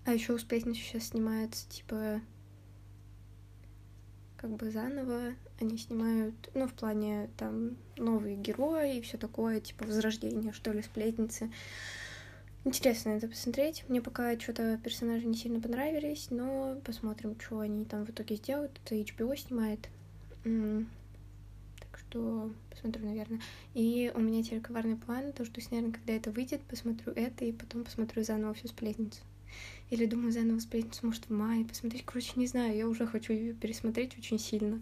А 0.05 0.13
еще 0.13 0.33
у 0.33 0.37
Сплетницы 0.37 0.79
сейчас 0.79 1.07
снимается, 1.07 1.67
типа, 1.67 2.21
как 4.37 4.51
бы 4.51 4.69
заново. 4.69 5.33
Они 5.59 5.77
снимают, 5.79 6.35
ну, 6.53 6.67
в 6.67 6.73
плане, 6.73 7.29
там, 7.37 7.75
новые 7.97 8.35
герои 8.35 8.97
и 8.97 9.01
все 9.01 9.17
такое, 9.17 9.59
типа, 9.59 9.85
возрождение, 9.85 10.53
что 10.53 10.71
ли, 10.71 10.83
Сплетницы. 10.83 11.49
Интересно 12.65 13.09
это 13.09 13.27
посмотреть. 13.27 13.83
Мне 13.87 14.01
пока 14.01 14.39
что-то 14.39 14.79
персонажи 14.83 15.25
не 15.25 15.35
сильно 15.35 15.59
понравились, 15.59 16.27
но 16.29 16.79
посмотрим, 16.83 17.35
что 17.39 17.59
они 17.59 17.85
там 17.85 18.05
в 18.05 18.09
итоге 18.11 18.35
сделают. 18.35 18.79
Это 18.83 18.95
HBO 18.95 19.35
снимает. 19.35 19.89
Так 20.43 21.99
что 21.99 22.51
посмотрю, 22.69 23.05
наверное. 23.05 23.41
И 23.73 24.11
у 24.13 24.19
меня 24.19 24.43
теперь 24.43 24.61
план, 24.61 25.33
то, 25.33 25.45
что, 25.45 25.61
наверное, 25.71 25.93
когда 25.93 26.13
это 26.13 26.31
выйдет, 26.31 26.61
посмотрю 26.61 27.13
это 27.13 27.45
и 27.45 27.51
потом 27.51 27.83
посмотрю 27.83 28.23
заново 28.23 28.53
всю 28.53 28.67
сплетницу. 28.67 29.21
Или 29.89 30.05
думаю 30.05 30.31
заново 30.31 30.59
сплетницу, 30.59 31.05
может, 31.05 31.25
в 31.25 31.31
мае 31.31 31.63
посмотреть. 31.65 32.05
Короче, 32.05 32.33
не 32.35 32.47
знаю, 32.47 32.75
я 32.75 32.87
уже 32.87 33.05
хочу 33.05 33.33
ее 33.33 33.53
пересмотреть 33.53 34.17
очень 34.17 34.39
сильно. 34.39 34.81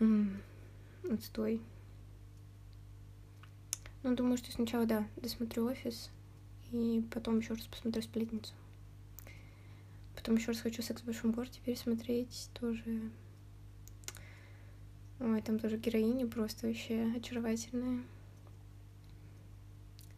М-м, 0.00 0.40
отстой. 1.10 1.60
Ну, 4.02 4.14
думаю, 4.14 4.36
что 4.38 4.50
сначала, 4.52 4.86
да, 4.86 5.06
досмотрю 5.16 5.66
офис, 5.66 6.10
и 6.72 7.02
потом 7.12 7.38
еще 7.38 7.54
раз 7.54 7.66
посмотрю 7.66 8.02
сплетницу. 8.02 8.52
Потом 10.14 10.36
еще 10.36 10.48
раз 10.48 10.60
хочу 10.60 10.82
«Секс 10.82 11.02
в 11.02 11.04
большом 11.04 11.32
городе» 11.32 11.60
пересмотреть 11.64 12.50
тоже. 12.54 13.10
Ой, 15.20 15.42
там 15.42 15.58
тоже 15.58 15.76
героини 15.76 16.24
просто 16.24 16.66
вообще 16.66 17.12
очаровательные. 17.16 18.02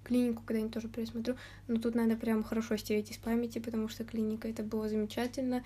Клинику 0.07 0.43
когда-нибудь 0.47 0.73
тоже 0.73 0.89
пересмотрю. 0.89 1.35
Но 1.67 1.81
тут 1.81 1.97
надо 1.97 2.17
прям 2.17 2.45
хорошо 2.45 2.77
стереть 2.77 3.11
из 3.11 3.17
памяти, 3.17 3.59
потому 3.59 3.89
что 3.89 4.05
клиника 4.05 4.47
это 4.47 4.63
было 4.63 4.89
замечательно. 4.89 5.65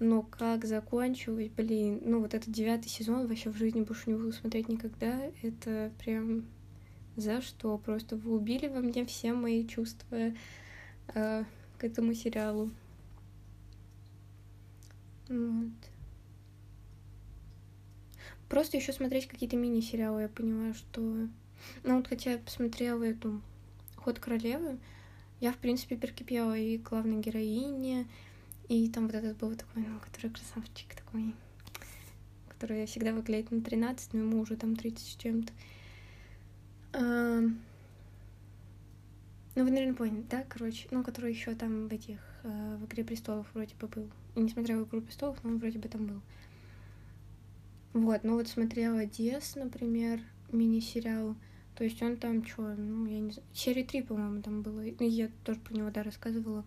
Но 0.00 0.22
как 0.22 0.64
закончилось, 0.64 1.50
блин, 1.56 2.00
ну 2.04 2.20
вот 2.20 2.34
этот 2.34 2.50
девятый 2.50 2.88
сезон 2.88 3.28
вообще 3.28 3.50
в 3.50 3.56
жизни 3.56 3.82
больше 3.82 4.10
не 4.10 4.16
буду 4.16 4.32
смотреть 4.32 4.68
никогда. 4.68 5.30
Это 5.42 5.92
прям 6.02 6.44
за 7.16 7.40
что? 7.40 7.78
Просто 7.78 8.16
вы 8.16 8.34
убили 8.34 8.66
во 8.66 8.80
мне 8.80 9.04
все 9.04 9.32
мои 9.32 9.64
чувства 9.64 10.32
э, 11.14 11.44
к 11.78 11.84
этому 11.84 12.14
сериалу. 12.14 12.70
Вот. 15.28 15.72
Просто 18.48 18.76
еще 18.76 18.92
смотреть 18.92 19.28
какие-то 19.28 19.56
мини-сериалы, 19.56 20.22
я 20.22 20.28
поняла, 20.28 20.74
что... 20.74 21.00
Ну 21.82 21.96
вот 21.96 22.08
хотя 22.08 22.32
я 22.32 22.38
посмотрела 22.38 23.04
эту 23.04 23.40
«Ход 24.08 24.20
королевы», 24.20 24.78
я, 25.38 25.52
в 25.52 25.58
принципе, 25.58 25.94
перекипела 25.94 26.56
и 26.56 26.78
главной 26.78 27.20
героине, 27.20 28.06
и 28.66 28.88
там 28.88 29.04
вот 29.04 29.14
этот 29.14 29.36
был 29.36 29.54
такой, 29.54 29.82
ну, 29.82 30.00
который 30.00 30.30
красавчик 30.30 30.94
такой, 30.94 31.34
который 32.48 32.86
всегда 32.86 33.12
выглядит 33.12 33.50
на 33.50 33.60
13, 33.60 34.14
но 34.14 34.20
ему 34.20 34.40
уже 34.40 34.56
там 34.56 34.76
30 34.76 35.06
с 35.06 35.16
чем-то. 35.16 35.52
А... 36.94 37.40
Ну, 37.40 37.52
вы, 39.64 39.70
наверное, 39.70 39.94
поняли, 39.94 40.24
да, 40.30 40.42
короче, 40.48 40.88
ну, 40.90 41.04
который 41.04 41.30
еще 41.30 41.54
там 41.54 41.88
в 41.88 41.92
этих, 41.92 42.18
э, 42.44 42.78
в 42.80 42.86
«Игре 42.86 43.04
престолов» 43.04 43.46
вроде 43.52 43.74
бы 43.74 43.88
был. 43.88 44.10
И 44.36 44.40
несмотря 44.40 44.76
на 44.76 44.84
«Игру 44.84 45.02
престолов», 45.02 45.36
но 45.44 45.50
он 45.50 45.58
вроде 45.58 45.78
бы 45.78 45.88
там 45.90 46.06
был. 46.06 46.22
Вот, 47.92 48.24
ну 48.24 48.36
вот 48.36 48.48
смотрела 48.48 49.04
«Дес», 49.04 49.54
например, 49.54 50.22
мини-сериал. 50.50 51.36
То 51.78 51.84
есть 51.84 52.02
он 52.02 52.16
там 52.16 52.44
что, 52.44 52.62
ну, 52.62 53.06
я 53.06 53.20
не 53.20 53.30
знаю, 53.30 53.48
серии 53.54 53.84
3, 53.84 54.02
по-моему, 54.02 54.42
там 54.42 54.62
было. 54.62 54.80
Ну, 54.80 55.08
я 55.08 55.30
тоже 55.44 55.60
про 55.60 55.72
него, 55.72 55.90
да, 55.90 56.02
рассказывала. 56.02 56.64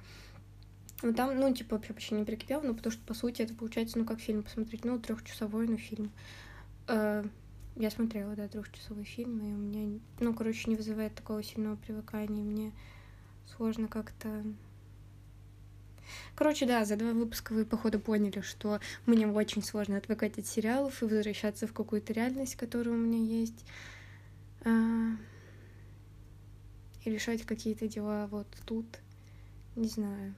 Ну, 1.02 1.14
там, 1.14 1.38
ну, 1.38 1.54
типа, 1.54 1.76
вообще 1.76 1.92
почти 1.92 2.16
не 2.16 2.24
перекипел, 2.24 2.62
но 2.62 2.74
потому 2.74 2.94
что, 2.94 3.04
по 3.06 3.14
сути, 3.14 3.42
это 3.42 3.54
получается, 3.54 4.00
ну, 4.00 4.06
как 4.06 4.22
фильм 4.22 4.42
посмотреть. 4.42 4.86
Ну, 4.86 4.98
трехчасовой, 5.00 5.68
ну, 5.68 5.76
фильм. 5.76 6.12
Э, 6.88 7.26
я 7.76 7.92
смотрела, 7.92 8.38
да, 8.38 8.48
трехчасовой 8.48 9.04
фильм, 9.04 9.40
и 9.40 9.52
у 9.52 9.58
меня, 9.58 10.00
ну, 10.22 10.34
короче, 10.34 10.70
не 10.70 10.78
вызывает 10.78 11.14
такого 11.14 11.44
сильного 11.44 11.76
привыкания. 11.76 12.46
Мне 12.46 12.72
сложно 13.58 13.90
как-то... 13.90 14.46
Короче, 16.36 16.66
да, 16.66 16.86
за 16.86 16.96
два 16.96 17.12
выпуска 17.12 17.52
вы, 17.52 17.66
походу, 17.66 18.00
поняли, 18.00 18.40
что 18.40 18.80
мне 19.06 19.28
очень 19.28 19.62
сложно 19.62 19.98
отвыкать 19.98 20.38
от 20.38 20.46
сериалов 20.46 21.04
и 21.04 21.06
возвращаться 21.06 21.68
в 21.68 21.74
какую-то 21.74 22.14
реальность, 22.14 22.56
которая 22.56 22.96
у 22.96 22.98
меня 22.98 23.20
есть. 23.20 23.66
А... 24.64 25.12
И 27.04 27.10
решать 27.10 27.44
какие-то 27.44 27.88
дела 27.88 28.28
вот 28.28 28.48
тут. 28.66 28.86
Не 29.76 29.88
знаю. 29.88 30.36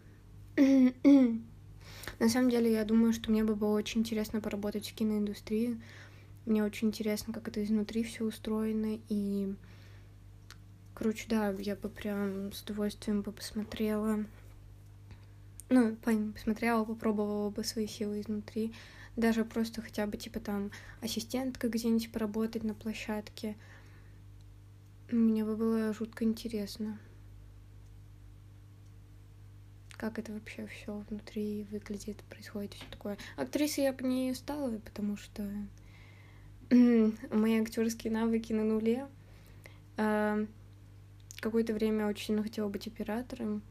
На 2.20 2.30
самом 2.30 2.50
деле, 2.50 2.72
я 2.72 2.86
думаю, 2.86 3.14
что 3.14 3.32
мне 3.32 3.44
бы 3.44 3.56
было 3.56 3.76
очень 3.76 4.02
интересно 4.02 4.40
поработать 4.40 4.90
в 4.90 4.94
киноиндустрии. 4.94 5.82
Мне 6.46 6.64
очень 6.64 6.90
интересно, 6.90 7.34
как 7.34 7.48
это 7.48 7.64
изнутри 7.64 8.04
все 8.04 8.24
устроено. 8.24 9.00
И, 9.10 9.54
короче, 10.94 11.26
да, 11.28 11.52
я 11.52 11.76
бы 11.76 11.90
прям 11.90 12.52
с 12.54 12.62
удовольствием 12.62 13.22
бы 13.22 13.32
посмотрела. 13.32 14.26
Ну, 15.70 15.96
посмотрела, 15.96 16.86
попробовала 16.86 17.50
бы 17.50 17.64
свои 17.64 17.88
силы 17.88 18.22
изнутри. 18.22 18.74
Даже 19.16 19.46
просто 19.46 19.82
хотя 19.82 20.06
бы, 20.06 20.18
типа, 20.18 20.40
там, 20.40 20.72
ассистентка 21.02 21.70
где-нибудь 21.70 22.12
поработать 22.12 22.64
на 22.64 22.74
площадке. 22.74 23.56
Мне 25.14 25.46
бы 25.46 25.56
было 25.56 25.94
жутко 25.94 26.24
интересно 26.24 27.00
как 30.04 30.20
это 30.20 30.34
вообще 30.34 30.68
все 30.68 31.02
внутри 31.10 31.66
выглядит, 31.72 32.22
происходит, 32.24 32.74
все 32.74 32.84
такое. 32.92 33.18
Актрисой 33.38 33.86
я 33.86 33.94
бы 33.94 34.04
не 34.06 34.34
стала, 34.34 34.78
потому 34.80 35.16
что 35.16 35.50
мои 36.70 37.62
актерские 37.62 38.12
навыки 38.12 38.52
на 38.52 38.66
нуле. 38.66 39.08
А, 39.96 40.46
какое-то 41.40 41.74
время 41.74 42.08
очень 42.08 42.26
сильно 42.26 42.44
хотела 42.44 42.68
быть 42.68 42.86
оператором. 42.86 43.62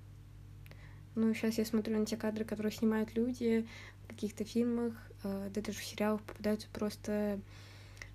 Но 1.16 1.34
сейчас 1.34 1.58
я 1.58 1.66
смотрю 1.66 1.98
на 1.98 2.06
те 2.06 2.16
кадры, 2.16 2.46
которые 2.46 2.72
снимают 2.72 3.14
люди 3.14 3.66
в 4.04 4.06
каких-то 4.06 4.44
фильмах, 4.44 4.94
а, 5.24 5.50
да 5.50 5.60
даже 5.60 5.80
в 5.80 5.84
сериалах 5.84 6.22
попадаются 6.22 6.68
просто 6.72 7.40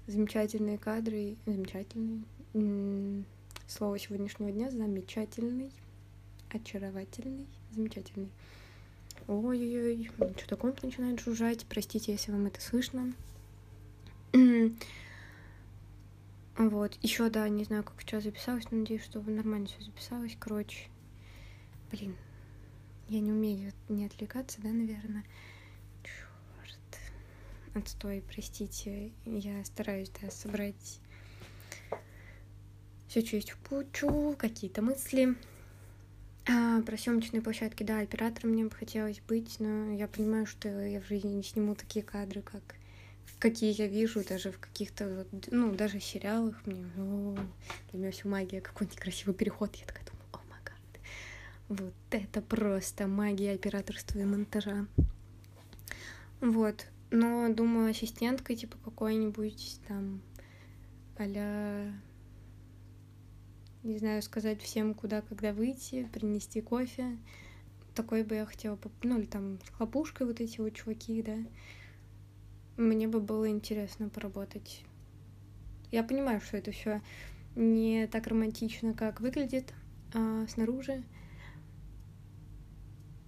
замечательные 0.08 0.80
кадры. 0.80 1.36
Замечательные. 1.46 2.24
Слово 3.68 4.00
сегодняшнего 4.00 4.52
дня 4.52 4.72
замечательный, 4.72 5.72
очаровательный 6.50 7.48
замечательный. 7.72 8.32
Ой-ой-ой, 9.28 10.10
что-то 10.38 10.56
комп 10.56 10.82
начинает 10.84 11.20
жужжать. 11.20 11.66
Простите, 11.68 12.12
если 12.12 12.32
вам 12.32 12.48
это 12.48 12.62
слышно. 12.62 13.14
вот, 16.58 16.98
еще, 17.02 17.30
да, 17.30 17.48
не 17.50 17.64
знаю, 17.64 17.84
как 17.84 18.02
сейчас 18.02 18.24
записалось, 18.24 18.70
но 18.72 18.80
надеюсь, 18.80 19.04
что 19.04 19.22
нормально 19.22 19.68
все 19.68 19.82
записалось. 19.82 20.36
Короче, 20.40 20.88
блин, 21.92 22.16
я 23.10 23.20
не 23.20 23.32
умею 23.32 23.72
не 23.90 24.06
отвлекаться, 24.06 24.62
да, 24.62 24.70
наверное. 24.70 25.24
Черт. 26.04 27.00
Отстой, 27.76 28.24
простите. 28.28 29.12
Я 29.26 29.64
стараюсь, 29.66 30.12
да, 30.22 30.32
собрать 30.32 31.00
все, 33.22 33.38
есть 33.38 33.52
в 33.52 33.58
кучу, 33.58 34.36
какие-то 34.38 34.82
мысли. 34.82 35.36
А, 36.50 36.82
про 36.82 36.98
съемочные 36.98 37.42
площадки, 37.42 37.84
да, 37.84 38.00
оператором 38.00 38.52
мне 38.52 38.66
бы 38.66 38.72
хотелось 38.72 39.20
быть, 39.28 39.60
но 39.60 39.92
я 39.94 40.08
понимаю, 40.08 40.46
что 40.46 40.70
я 40.70 41.02
в 41.02 41.08
жизни 41.08 41.34
не 41.34 41.44
сниму 41.44 41.76
такие 41.76 42.04
кадры, 42.04 42.42
как 42.42 42.76
какие 43.40 43.80
я 43.80 43.88
вижу 43.88 44.24
даже 44.28 44.52
в 44.52 44.60
каких-то, 44.60 45.28
ну, 45.52 45.74
даже 45.76 46.00
сериалах. 46.00 46.56
Мне, 46.66 46.86
о, 46.98 47.38
для 47.92 48.00
меня 48.00 48.12
все 48.12 48.28
магия, 48.28 48.62
какой-нибудь 48.62 49.00
красивый 49.00 49.36
переход. 49.36 49.76
Я 49.76 49.86
такая 49.86 50.06
думаю, 50.06 50.26
о 50.32 50.40
май 50.50 50.60
гад. 50.64 51.02
Вот 51.70 51.94
это 52.12 52.42
просто 52.42 53.08
магия 53.08 53.52
операторства 53.52 54.20
и 54.20 54.24
монтажа. 54.24 54.88
Вот. 56.42 56.88
Но, 57.12 57.54
думаю, 57.54 57.92
ассистенткой, 57.92 58.56
типа, 58.56 58.78
какой-нибудь 58.84 59.80
там 59.88 60.22
а 61.20 61.92
не 63.84 63.98
знаю, 64.00 64.22
сказать 64.22 64.62
всем, 64.62 64.94
куда, 64.94 65.22
когда 65.22 65.54
выйти, 65.54 66.08
принести 66.14 66.62
кофе. 66.62 67.18
Такой 67.96 68.24
бы 68.24 68.36
я 68.36 68.46
хотела, 68.46 68.78
ну, 69.04 69.18
или 69.18 69.26
там 69.26 69.60
хлопушкой 69.74 70.28
вот 70.28 70.40
эти 70.40 70.60
вот 70.60 70.74
чуваки, 70.74 71.22
да. 71.22 71.38
Мне 72.76 73.08
бы 73.08 73.20
было 73.20 73.50
интересно 73.50 74.10
поработать. 74.10 74.84
Я 75.92 76.04
понимаю, 76.04 76.42
что 76.42 76.58
это 76.58 76.72
все 76.72 77.02
не 77.56 78.08
так 78.08 78.28
романтично, 78.28 78.94
как 78.94 79.20
выглядит 79.20 79.74
а, 80.14 80.46
снаружи, 80.48 81.04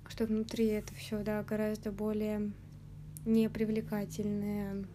что 0.08 0.26
внутри 0.26 0.68
это 0.68 0.94
все, 0.94 1.24
да, 1.24 1.42
гораздо 1.44 1.92
более 1.92 2.52
непривлекательное 3.26 4.86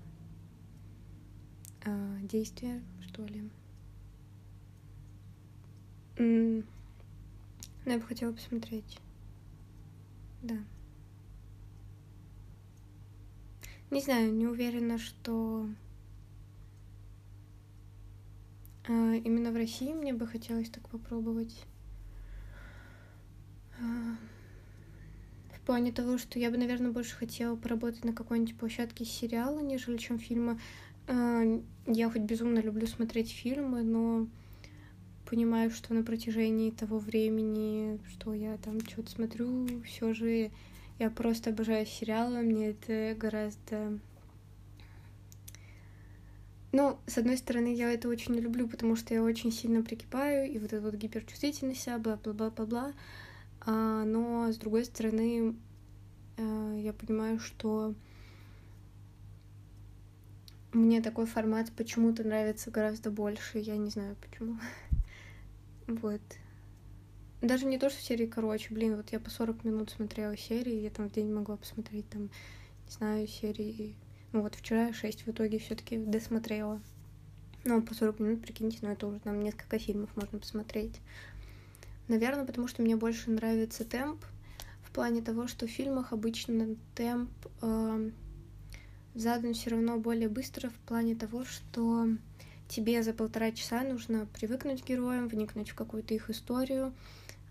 а, 1.84 2.18
действие, 2.22 2.82
что 3.00 3.24
ли. 3.24 3.50
Mm. 6.16 6.64
Я 7.86 7.98
бы 7.98 8.02
хотела 8.02 8.32
посмотреть. 8.32 8.98
Да. 10.42 10.56
Не 13.90 14.00
знаю, 14.00 14.32
не 14.32 14.46
уверена, 14.46 14.98
что 14.98 15.68
а, 18.88 19.14
именно 19.14 19.50
в 19.50 19.56
России 19.56 19.92
мне 19.92 20.12
бы 20.12 20.26
хотелось 20.26 20.70
так 20.70 20.88
попробовать. 20.88 21.64
А, 23.80 24.16
в 25.54 25.60
плане 25.60 25.92
того, 25.92 26.18
что 26.18 26.38
я 26.38 26.50
бы, 26.50 26.56
наверное, 26.56 26.90
больше 26.90 27.16
хотела 27.16 27.56
поработать 27.56 28.04
на 28.04 28.12
какой-нибудь 28.12 28.56
площадке 28.56 29.04
сериала, 29.04 29.60
нежели 29.60 29.96
чем 29.96 30.18
фильма. 30.18 30.58
А, 31.06 31.42
я 31.86 32.10
хоть 32.10 32.22
безумно 32.22 32.60
люблю 32.60 32.86
смотреть 32.86 33.30
фильмы, 33.30 33.82
но 33.82 34.26
понимаю, 35.34 35.72
что 35.72 35.92
на 35.94 36.04
протяжении 36.04 36.70
того 36.70 37.00
времени, 37.00 37.98
что 38.08 38.34
я 38.34 38.56
там 38.58 38.78
что-то 38.80 39.10
смотрю, 39.10 39.66
все 39.84 40.14
же 40.14 40.52
я 41.00 41.10
просто 41.10 41.50
обожаю 41.50 41.86
сериалы, 41.86 42.42
мне 42.42 42.68
это 42.68 43.16
гораздо... 43.18 43.98
Ну, 46.70 46.98
с 47.08 47.18
одной 47.18 47.36
стороны, 47.36 47.74
я 47.74 47.92
это 47.92 48.08
очень 48.08 48.34
люблю, 48.36 48.68
потому 48.68 48.94
что 48.94 49.12
я 49.12 49.24
очень 49.24 49.50
сильно 49.50 49.82
прикипаю, 49.82 50.48
и 50.48 50.56
вот 50.60 50.72
эта 50.72 50.80
вот 50.80 50.94
гиперчувствительность, 50.94 51.88
бла-бла-бла-бла-бла. 51.88 52.92
А, 53.66 54.04
но, 54.04 54.52
с 54.52 54.56
другой 54.56 54.84
стороны, 54.84 55.56
э, 56.36 56.80
я 56.80 56.92
понимаю, 56.92 57.40
что 57.40 57.92
мне 60.72 61.02
такой 61.02 61.26
формат 61.26 61.72
почему-то 61.72 62.22
нравится 62.22 62.70
гораздо 62.70 63.10
больше, 63.10 63.58
я 63.58 63.76
не 63.76 63.90
знаю 63.90 64.14
почему. 64.20 64.58
Вот. 65.86 66.20
Даже 67.40 67.66
не 67.66 67.78
то, 67.78 67.90
что 67.90 68.00
серии 68.00 68.26
короче, 68.26 68.72
блин, 68.72 68.96
вот 68.96 69.12
я 69.12 69.20
по 69.20 69.28
40 69.28 69.64
минут 69.64 69.90
смотрела 69.90 70.36
серии, 70.36 70.80
я 70.80 70.90
там 70.90 71.10
в 71.10 71.12
день 71.12 71.30
могла 71.30 71.56
посмотреть 71.56 72.08
там, 72.08 72.22
не 72.22 72.90
знаю, 72.90 73.26
серии. 73.26 73.94
Ну 74.32 74.40
вот 74.40 74.54
вчера 74.54 74.92
6 74.92 75.26
в 75.26 75.28
итоге 75.28 75.58
все 75.58 75.74
таки 75.74 75.98
досмотрела. 75.98 76.80
Ну, 77.64 77.82
по 77.82 77.94
40 77.94 78.18
минут, 78.20 78.42
прикиньте, 78.42 78.78
ну 78.82 78.88
это 78.88 79.06
уже 79.06 79.20
там 79.20 79.40
несколько 79.40 79.78
фильмов 79.78 80.10
можно 80.16 80.38
посмотреть. 80.38 81.00
Наверное, 82.08 82.44
потому 82.44 82.68
что 82.68 82.82
мне 82.82 82.96
больше 82.96 83.30
нравится 83.30 83.84
темп, 83.84 84.24
в 84.82 84.90
плане 84.90 85.22
того, 85.22 85.46
что 85.46 85.66
в 85.66 85.70
фильмах 85.70 86.12
обычно 86.12 86.76
темп 86.94 87.30
э, 87.62 88.10
задан 89.14 89.54
все 89.54 89.70
равно 89.70 89.98
более 89.98 90.28
быстро, 90.28 90.68
в 90.68 90.78
плане 90.86 91.14
того, 91.14 91.44
что 91.44 92.08
тебе 92.68 93.02
за 93.02 93.12
полтора 93.12 93.52
часа 93.52 93.82
нужно 93.82 94.26
привыкнуть 94.38 94.82
к 94.82 94.86
героям, 94.86 95.28
вникнуть 95.28 95.70
в 95.70 95.74
какую-то 95.74 96.14
их 96.14 96.30
историю, 96.30 96.92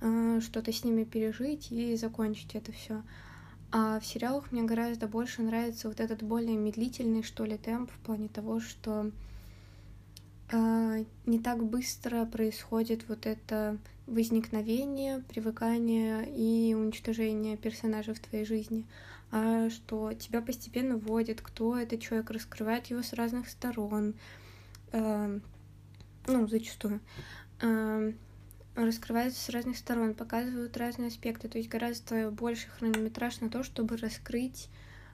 э, 0.01 0.39
что-то 0.41 0.71
с 0.71 0.83
ними 0.83 1.03
пережить 1.03 1.71
и 1.71 1.95
закончить 1.95 2.55
это 2.55 2.71
все. 2.71 3.03
А 3.71 3.99
в 3.99 4.05
сериалах 4.05 4.51
мне 4.51 4.63
гораздо 4.63 5.07
больше 5.07 5.41
нравится 5.41 5.87
вот 5.87 5.99
этот 5.99 6.21
более 6.21 6.55
медлительный, 6.55 7.23
что 7.23 7.43
ли, 7.45 7.57
темп 7.57 7.89
в 7.91 7.99
плане 8.05 8.27
того, 8.27 8.59
что 8.59 9.11
э, 10.51 11.05
не 11.25 11.39
так 11.39 11.63
быстро 11.63 12.25
происходит 12.25 13.07
вот 13.09 13.25
это 13.25 13.77
возникновение, 14.05 15.23
привыкание 15.29 16.27
и 16.27 16.73
уничтожение 16.73 17.57
персонажа 17.57 18.13
в 18.13 18.19
твоей 18.19 18.45
жизни, 18.45 18.85
а 19.31 19.69
что 19.69 20.13
тебя 20.13 20.41
постепенно 20.41 20.97
вводит, 20.97 21.41
кто 21.41 21.77
этот 21.77 22.01
человек, 22.01 22.29
раскрывает 22.29 22.87
его 22.87 23.01
с 23.01 23.13
разных 23.13 23.49
сторон, 23.49 24.13
ну, 24.93 26.47
зачастую, 26.47 27.01
э, 27.61 28.13
раскрывается 28.75 29.41
с 29.41 29.49
разных 29.49 29.77
сторон, 29.77 30.13
показывают 30.13 30.77
разные 30.77 31.09
аспекты, 31.09 31.47
то 31.47 31.57
есть 31.57 31.69
гораздо 31.69 32.31
больше 32.31 32.67
хронометраж 32.69 33.41
на 33.41 33.49
то, 33.49 33.63
чтобы 33.63 33.97
раскрыть 33.97 34.69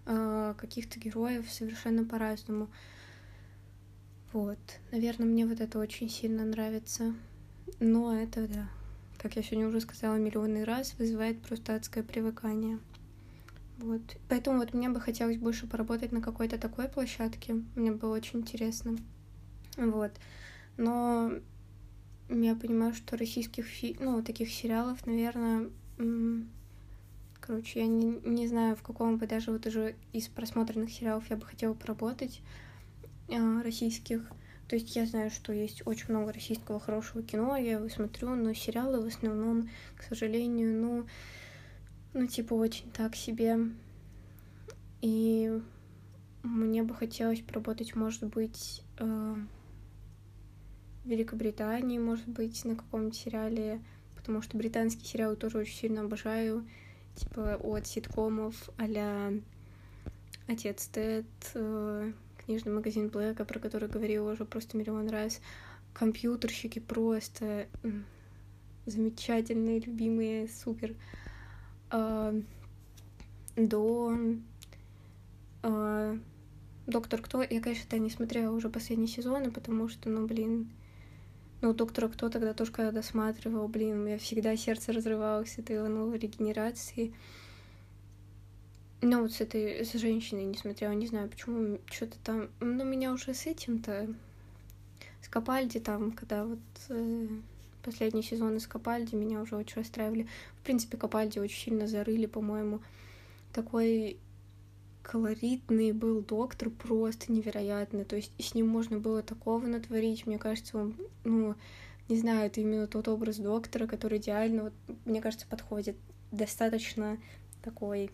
э, 0.06 0.54
каких-то 0.58 1.00
героев 1.00 1.50
совершенно 1.50 2.04
по-разному. 2.04 2.70
Вот, 4.32 4.60
наверное, 4.92 5.26
мне 5.26 5.46
вот 5.46 5.60
это 5.60 5.80
очень 5.80 6.10
сильно 6.10 6.46
нравится. 6.46 7.16
Но 7.80 8.16
это, 8.16 8.48
да, 8.48 8.70
как 9.18 9.36
я 9.36 9.44
сегодня 9.44 9.68
уже 9.68 9.82
сказала 9.82 10.16
миллионный 10.16 10.64
раз, 10.64 10.94
вызывает 10.98 11.42
просто 11.42 11.76
адское 11.76 12.04
привыкание. 12.04 12.80
Вот. 13.78 14.02
Поэтому 14.28 14.60
вот 14.60 14.74
мне 14.74 14.90
бы 14.90 15.00
хотелось 15.00 15.38
больше 15.38 15.66
поработать 15.66 16.12
на 16.12 16.22
какой-то 16.22 16.58
такой 16.58 16.90
площадке. 16.90 17.64
Мне 17.76 17.92
было 17.92 18.16
очень 18.16 18.40
интересно. 18.40 18.98
Вот. 19.78 20.12
Но 20.78 21.32
я 22.30 22.56
понимаю, 22.56 22.94
что 22.94 23.18
российских 23.18 23.66
фи... 23.66 23.98
ну, 24.00 24.22
таких 24.24 24.50
сериалов, 24.52 25.06
наверное, 25.06 25.70
короче, 27.40 27.80
я 27.82 27.88
не, 27.88 28.20
не 28.24 28.48
знаю, 28.48 28.76
в 28.76 28.84
каком 28.84 29.18
бы 29.18 29.28
даже 29.28 29.52
вот 29.52 29.66
уже 29.66 29.96
из 30.14 30.28
просмотренных 30.28 30.92
сериалов 30.92 31.30
я 31.30 31.38
бы 31.38 31.46
хотела 31.46 31.74
поработать 31.74 32.42
э, 33.28 33.62
российских. 33.62 34.22
То 34.68 34.76
есть 34.76 34.96
я 34.96 35.08
знаю, 35.08 35.32
что 35.32 35.52
есть 35.52 35.82
очень 35.88 36.10
много 36.10 36.32
российского 36.32 36.80
хорошего 36.80 37.24
кино, 37.24 37.58
я 37.58 37.74
его 37.74 37.90
смотрю, 37.90 38.36
но 38.36 38.54
сериалы 38.54 39.02
в 39.02 39.08
основном, 39.08 39.68
к 39.96 40.04
сожалению, 40.04 40.80
ну, 40.80 41.06
ну, 42.14 42.28
типа, 42.28 42.54
очень 42.54 42.92
так 42.92 43.16
себе. 43.16 43.58
И 45.02 45.60
мне 46.44 46.84
бы 46.84 46.94
хотелось 46.94 47.42
поработать, 47.42 47.96
может 47.96 48.26
быть, 48.26 48.84
э, 49.00 49.36
Великобритании, 51.06 52.00
может 52.00 52.28
быть, 52.28 52.64
на 52.66 52.76
каком-нибудь 52.76 53.16
сериале, 53.16 53.82
потому 54.16 54.42
что 54.42 54.58
британские 54.58 55.06
сериалы 55.06 55.36
тоже 55.36 55.60
очень 55.60 55.78
сильно 55.78 56.02
обожаю, 56.02 56.68
типа 57.16 57.56
от 57.56 57.88
ситкомов 57.88 58.70
а-ля 58.78 59.34
Отец 60.48 60.88
Тед, 60.88 61.26
э, 61.54 62.12
книжный 62.38 62.74
магазин 62.74 63.10
Блэка, 63.10 63.46
про 63.46 63.60
который 63.60 63.88
говорила 63.88 64.32
уже 64.32 64.46
просто 64.46 64.78
миллион 64.78 65.10
раз. 65.10 65.42
Компьютерщики 65.94 66.80
просто 66.80 67.68
замечательные, 68.86 69.80
любимые, 69.80 70.48
супер. 70.48 70.96
А, 71.92 72.34
до 73.56 74.18
а, 75.62 76.18
Доктор 76.88 77.22
Кто. 77.22 77.44
Я, 77.44 77.62
конечно, 77.62 77.86
это 77.86 78.00
не 78.00 78.10
смотрела 78.10 78.56
уже 78.56 78.70
последние 78.70 79.08
сезоны, 79.08 79.52
потому 79.52 79.88
что, 79.90 80.10
ну, 80.10 80.26
блин, 80.26 80.72
ну, 81.62 81.74
Доктора 81.74 82.08
Кто 82.08 82.30
тогда 82.30 82.54
тоже 82.54 82.72
когда 82.72 82.92
досматривал, 82.92 83.68
блин, 83.68 84.00
у 84.00 84.06
меня 84.06 84.18
всегда 84.18 84.56
сердце 84.56 84.94
разрывалось 84.94 85.58
от 85.58 85.70
его 85.70 85.88
новой 85.88 86.18
регенерации. 86.18 87.14
Ну, 89.02 89.22
вот 89.22 89.34
с 89.34 89.42
этой, 89.42 89.86
с 89.86 89.94
женщиной 89.94 90.44
не 90.44 90.58
смотрела, 90.58 90.92
не 90.92 91.08
знаю, 91.08 91.30
почему, 91.30 91.80
что-то 91.90 92.18
там, 92.24 92.50
ну, 92.60 92.84
меня 92.84 93.14
уже 93.14 93.34
с 93.34 93.46
этим-то, 93.46 94.08
с 95.22 95.28
Капальди 95.30 95.80
там, 95.80 96.12
когда 96.12 96.46
вот 96.46 96.60
э, 96.90 97.28
последний 97.84 98.24
сезон 98.24 98.58
из 98.58 98.68
Капальди 98.68 99.16
меня 99.16 99.42
уже 99.42 99.56
очень 99.56 99.78
расстраивали. 99.78 100.28
В 100.60 100.64
принципе, 100.64 100.98
Капальди 100.98 101.40
очень 101.40 101.62
сильно 101.62 101.88
зарыли, 101.88 102.26
по-моему. 102.26 102.82
Такой 103.54 104.18
колоритный 105.10 105.92
был 105.92 106.22
доктор, 106.22 106.70
просто 106.70 107.32
невероятный. 107.32 108.06
То 108.06 108.16
есть 108.16 108.32
с 108.38 108.54
ним 108.54 108.68
можно 108.68 109.00
было 109.00 109.24
такого 109.24 109.66
натворить. 109.66 110.28
Мне 110.28 110.38
кажется, 110.38 110.78
он, 110.78 110.96
ну, 111.24 111.56
не 112.10 112.18
знаю, 112.18 112.46
это 112.46 112.62
именно 112.62 112.86
тот 112.86 113.08
образ 113.08 113.38
доктора, 113.38 113.88
который 113.88 114.20
идеально, 114.20 114.66
вот, 114.66 114.74
мне 115.06 115.20
кажется, 115.20 115.48
подходит. 115.48 115.98
Достаточно 116.32 117.18
такой 117.64 118.12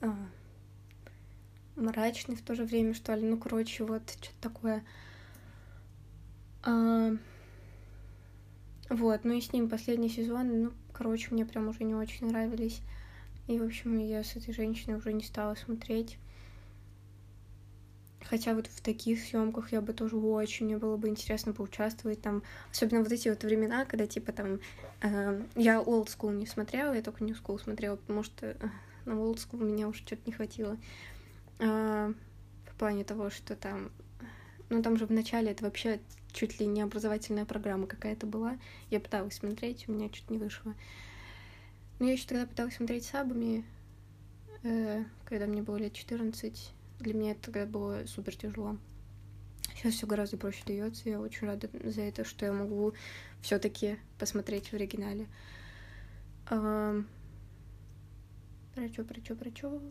а, 0.00 0.12
мрачный 1.76 2.34
в 2.34 2.42
то 2.42 2.56
же 2.56 2.64
время, 2.64 2.92
что 2.92 3.14
ли. 3.14 3.22
Ну, 3.22 3.38
короче, 3.38 3.84
вот 3.84 4.10
что-то 4.10 4.40
такое. 4.40 4.84
А, 6.64 7.12
вот, 8.90 9.20
ну 9.22 9.34
и 9.34 9.40
с 9.40 9.52
ним 9.52 9.68
последний 9.68 10.08
сезон, 10.08 10.62
ну, 10.62 10.72
короче, 10.92 11.28
мне 11.30 11.46
прям 11.46 11.68
уже 11.68 11.84
не 11.84 11.94
очень 11.94 12.26
нравились. 12.26 12.80
И, 13.46 13.58
в 13.58 13.64
общем, 13.64 13.98
я 13.98 14.24
с 14.24 14.36
этой 14.36 14.52
женщиной 14.52 14.96
уже 14.96 15.12
не 15.12 15.22
стала 15.22 15.54
смотреть. 15.54 16.18
Хотя 18.28 18.54
вот 18.54 18.66
в 18.66 18.80
таких 18.80 19.20
съемках 19.20 19.70
я 19.72 19.80
бы 19.80 19.92
тоже 19.92 20.16
очень, 20.16 20.66
мне 20.66 20.76
было 20.78 20.96
бы 20.96 21.08
интересно 21.08 21.52
поучаствовать 21.52 22.20
там, 22.20 22.42
особенно 22.72 23.02
вот 23.02 23.12
эти 23.12 23.28
вот 23.28 23.44
времена, 23.44 23.84
когда 23.84 24.06
типа 24.08 24.32
там 24.32 24.58
э, 25.02 25.42
я 25.54 25.76
old 25.76 26.06
school 26.06 26.34
не 26.34 26.46
смотрела, 26.46 26.92
я 26.92 27.02
только 27.02 27.22
new 27.22 27.36
school 27.36 27.62
смотрела, 27.62 27.94
потому 27.94 28.24
что 28.24 28.46
э, 28.46 28.56
на 29.04 29.12
old 29.12 29.36
school 29.36 29.62
меня 29.62 29.86
уже 29.86 29.98
что-то 29.98 30.22
не 30.26 30.32
хватило. 30.32 30.76
Э, 31.60 32.12
в 32.68 32.74
плане 32.78 33.04
того, 33.04 33.30
что 33.30 33.54
там, 33.54 33.92
ну 34.70 34.82
там 34.82 34.96
же 34.96 35.06
в 35.06 35.12
начале 35.12 35.52
это 35.52 35.64
вообще 35.64 36.00
чуть 36.32 36.58
ли 36.58 36.66
не 36.66 36.82
образовательная 36.82 37.44
программа 37.44 37.86
какая-то 37.86 38.26
была. 38.26 38.58
Я 38.90 38.98
пыталась 38.98 39.36
смотреть, 39.36 39.88
у 39.88 39.92
меня 39.92 40.10
что-то 40.12 40.32
не 40.32 40.38
вышло. 40.38 40.74
Но 41.98 42.06
я 42.06 42.12
еще 42.12 42.26
тогда 42.26 42.46
пыталась 42.46 42.76
смотреть 42.76 43.04
сабами, 43.04 43.64
э, 44.62 45.04
когда 45.24 45.46
мне 45.46 45.62
было 45.62 45.76
лет 45.76 45.92
14. 45.94 46.72
Для 47.00 47.14
меня 47.14 47.32
это 47.32 47.50
тогда 47.50 47.66
было 47.66 48.04
супер 48.06 48.36
тяжело. 48.36 48.76
Сейчас 49.74 49.94
все 49.94 50.06
гораздо 50.06 50.36
проще 50.36 50.62
дается. 50.66 51.08
Я 51.08 51.20
очень 51.20 51.46
рада 51.46 51.68
за 51.84 52.02
это, 52.02 52.24
что 52.24 52.46
я 52.46 52.52
могу 52.52 52.94
все-таки 53.42 53.98
посмотреть 54.18 54.68
в 54.68 54.74
оригинале. 54.74 55.26
А, 56.46 57.02
про 58.74 58.88
что, 58.88 59.04
про 59.04 59.20
что, 59.20 59.34
про 59.34 59.50
что? 59.50 59.82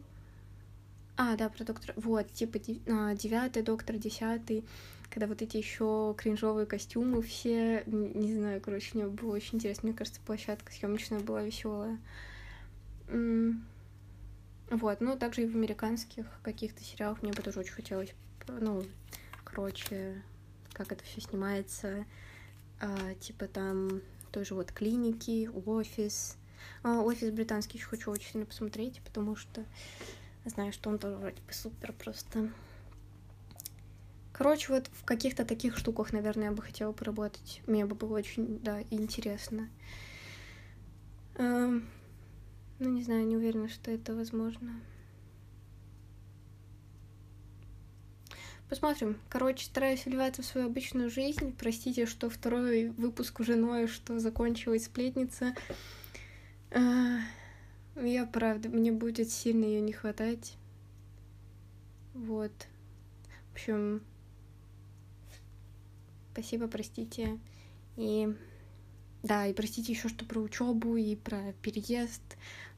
А, 1.18 1.36
да, 1.36 1.50
про 1.50 1.64
доктора. 1.64 1.94
Вот, 1.98 2.32
типа 2.32 2.60
а, 2.88 3.16
девятый 3.16 3.64
доктор, 3.64 3.98
десятый 3.98 4.66
когда 5.16 5.28
вот 5.28 5.42
эти 5.42 5.56
еще 5.56 6.14
кринжовые 6.18 6.66
костюмы 6.66 7.22
все, 7.22 7.84
не 7.86 8.36
знаю, 8.36 8.60
короче, 8.60 8.90
мне 8.96 9.08
было 9.08 9.34
очень 9.34 9.56
интересно. 9.56 9.88
Мне 9.88 9.98
кажется, 9.98 10.20
площадка 10.26 10.74
съемочная 10.74 11.22
была 11.22 11.42
веселая. 11.42 11.98
Вот, 14.70 15.00
ну, 15.00 15.18
также 15.18 15.44
и 15.44 15.48
в 15.48 15.56
американских 15.56 16.26
каких-то 16.44 16.84
сериалах 16.84 17.22
мне 17.22 17.32
бы 17.32 17.42
тоже 17.42 17.62
очень 17.62 17.72
хотелось, 17.72 18.14
ну, 18.60 18.84
короче, 19.46 20.22
как 20.74 20.92
это 20.92 21.02
все 21.06 21.22
снимается, 21.22 22.06
а, 22.82 23.14
типа 23.14 23.48
там 23.48 24.02
тоже 24.34 24.54
вот 24.54 24.74
клиники, 24.74 25.50
офис. 25.66 26.36
А, 26.84 27.00
офис 27.00 27.32
британский 27.32 27.78
еще 27.78 27.88
хочу 27.88 28.12
очень 28.12 28.32
сильно 28.32 28.46
посмотреть, 28.46 29.00
потому 29.06 29.38
что 29.38 29.64
знаю, 30.44 30.74
что 30.74 30.90
он 30.90 31.00
тоже 31.00 31.16
вроде 31.16 31.42
бы 31.42 31.54
супер 31.54 31.94
просто. 31.94 32.50
Короче, 34.38 34.74
вот 34.74 34.90
в 34.92 35.06
каких-то 35.06 35.46
таких 35.46 35.78
штуках, 35.78 36.12
наверное, 36.12 36.48
я 36.48 36.52
бы 36.52 36.62
хотела 36.62 36.92
поработать. 36.92 37.62
Мне 37.68 37.86
бы 37.86 37.96
было 37.96 38.18
очень, 38.18 38.60
да, 38.60 38.82
интересно. 38.90 39.70
Эм, 41.36 41.88
Ну, 42.80 42.90
не 42.90 43.02
знаю, 43.02 43.26
не 43.26 43.38
уверена, 43.38 43.70
что 43.70 43.92
это 43.92 44.14
возможно. 44.14 44.74
Посмотрим. 48.68 49.18
Короче, 49.30 49.64
стараюсь 49.64 50.06
вливаться 50.06 50.42
в 50.42 50.46
свою 50.46 50.68
обычную 50.68 51.10
жизнь. 51.10 51.56
Простите, 51.58 52.06
что 52.06 52.30
второй 52.30 52.90
выпуск 52.90 53.40
уже 53.40 53.56
ною, 53.56 53.88
что 53.88 54.20
закончилась 54.20 54.88
сплетница. 54.88 55.56
А, 56.72 57.20
я 57.96 58.26
правда, 58.26 58.68
мне 58.68 58.92
будет 58.92 59.30
сильно 59.30 59.64
ее 59.64 59.80
не 59.80 59.94
хватать. 59.94 60.58
Вот. 62.14 62.52
В 63.52 63.54
общем, 63.54 64.02
спасибо, 66.36 66.68
простите. 66.68 67.40
И 67.96 68.28
да, 69.24 69.48
и 69.48 69.54
простите 69.54 69.94
еще, 69.94 70.10
что 70.10 70.26
про 70.26 70.40
учебу 70.42 70.98
и 70.98 71.16
про 71.16 71.54
переезд. 71.62 72.22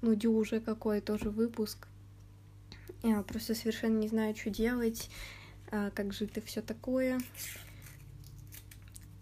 Ну, 0.02 0.12
уже 0.12 0.60
какой 0.60 1.02
тоже 1.02 1.32
выпуск. 1.32 1.88
Я 3.02 3.24
просто 3.24 3.56
совершенно 3.56 3.98
не 3.98 4.08
знаю, 4.08 4.36
что 4.36 4.52
делать, 4.52 5.10
а, 5.72 5.90
как 5.90 6.14
жить 6.14 6.38
и 6.38 6.42
все 6.42 6.62
такое. 6.62 7.20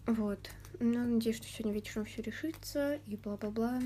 Вот. 0.06 0.50
Но 0.80 1.04
надеюсь, 1.04 1.36
что 1.36 1.46
сегодня 1.46 1.72
вечером 1.72 2.04
все 2.04 2.20
решится 2.20 2.96
и 3.06 3.16
бла-бла-бла. 3.16 3.80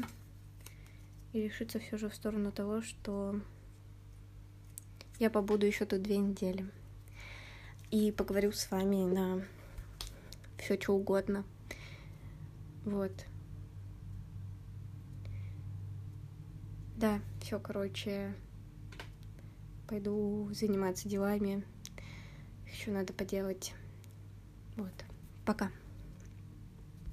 И 1.32 1.42
решится 1.42 1.78
все 1.78 1.96
же 1.96 2.08
в 2.08 2.14
сторону 2.14 2.50
того, 2.50 2.82
что 2.82 3.40
я 5.20 5.30
побуду 5.30 5.64
еще 5.64 5.84
тут 5.84 6.02
две 6.02 6.18
недели. 6.18 6.68
И 7.92 8.10
поговорю 8.10 8.50
с 8.50 8.68
вами 8.70 9.04
на 9.04 9.44
все 10.60 10.80
что 10.80 10.94
угодно. 10.94 11.44
Вот. 12.84 13.12
Да, 16.96 17.20
все, 17.40 17.58
короче, 17.58 18.34
пойду 19.88 20.50
заниматься 20.52 21.08
делами. 21.08 21.64
Еще 22.70 22.90
надо 22.90 23.12
поделать. 23.12 23.74
Вот. 24.76 24.92
Пока. 25.44 25.70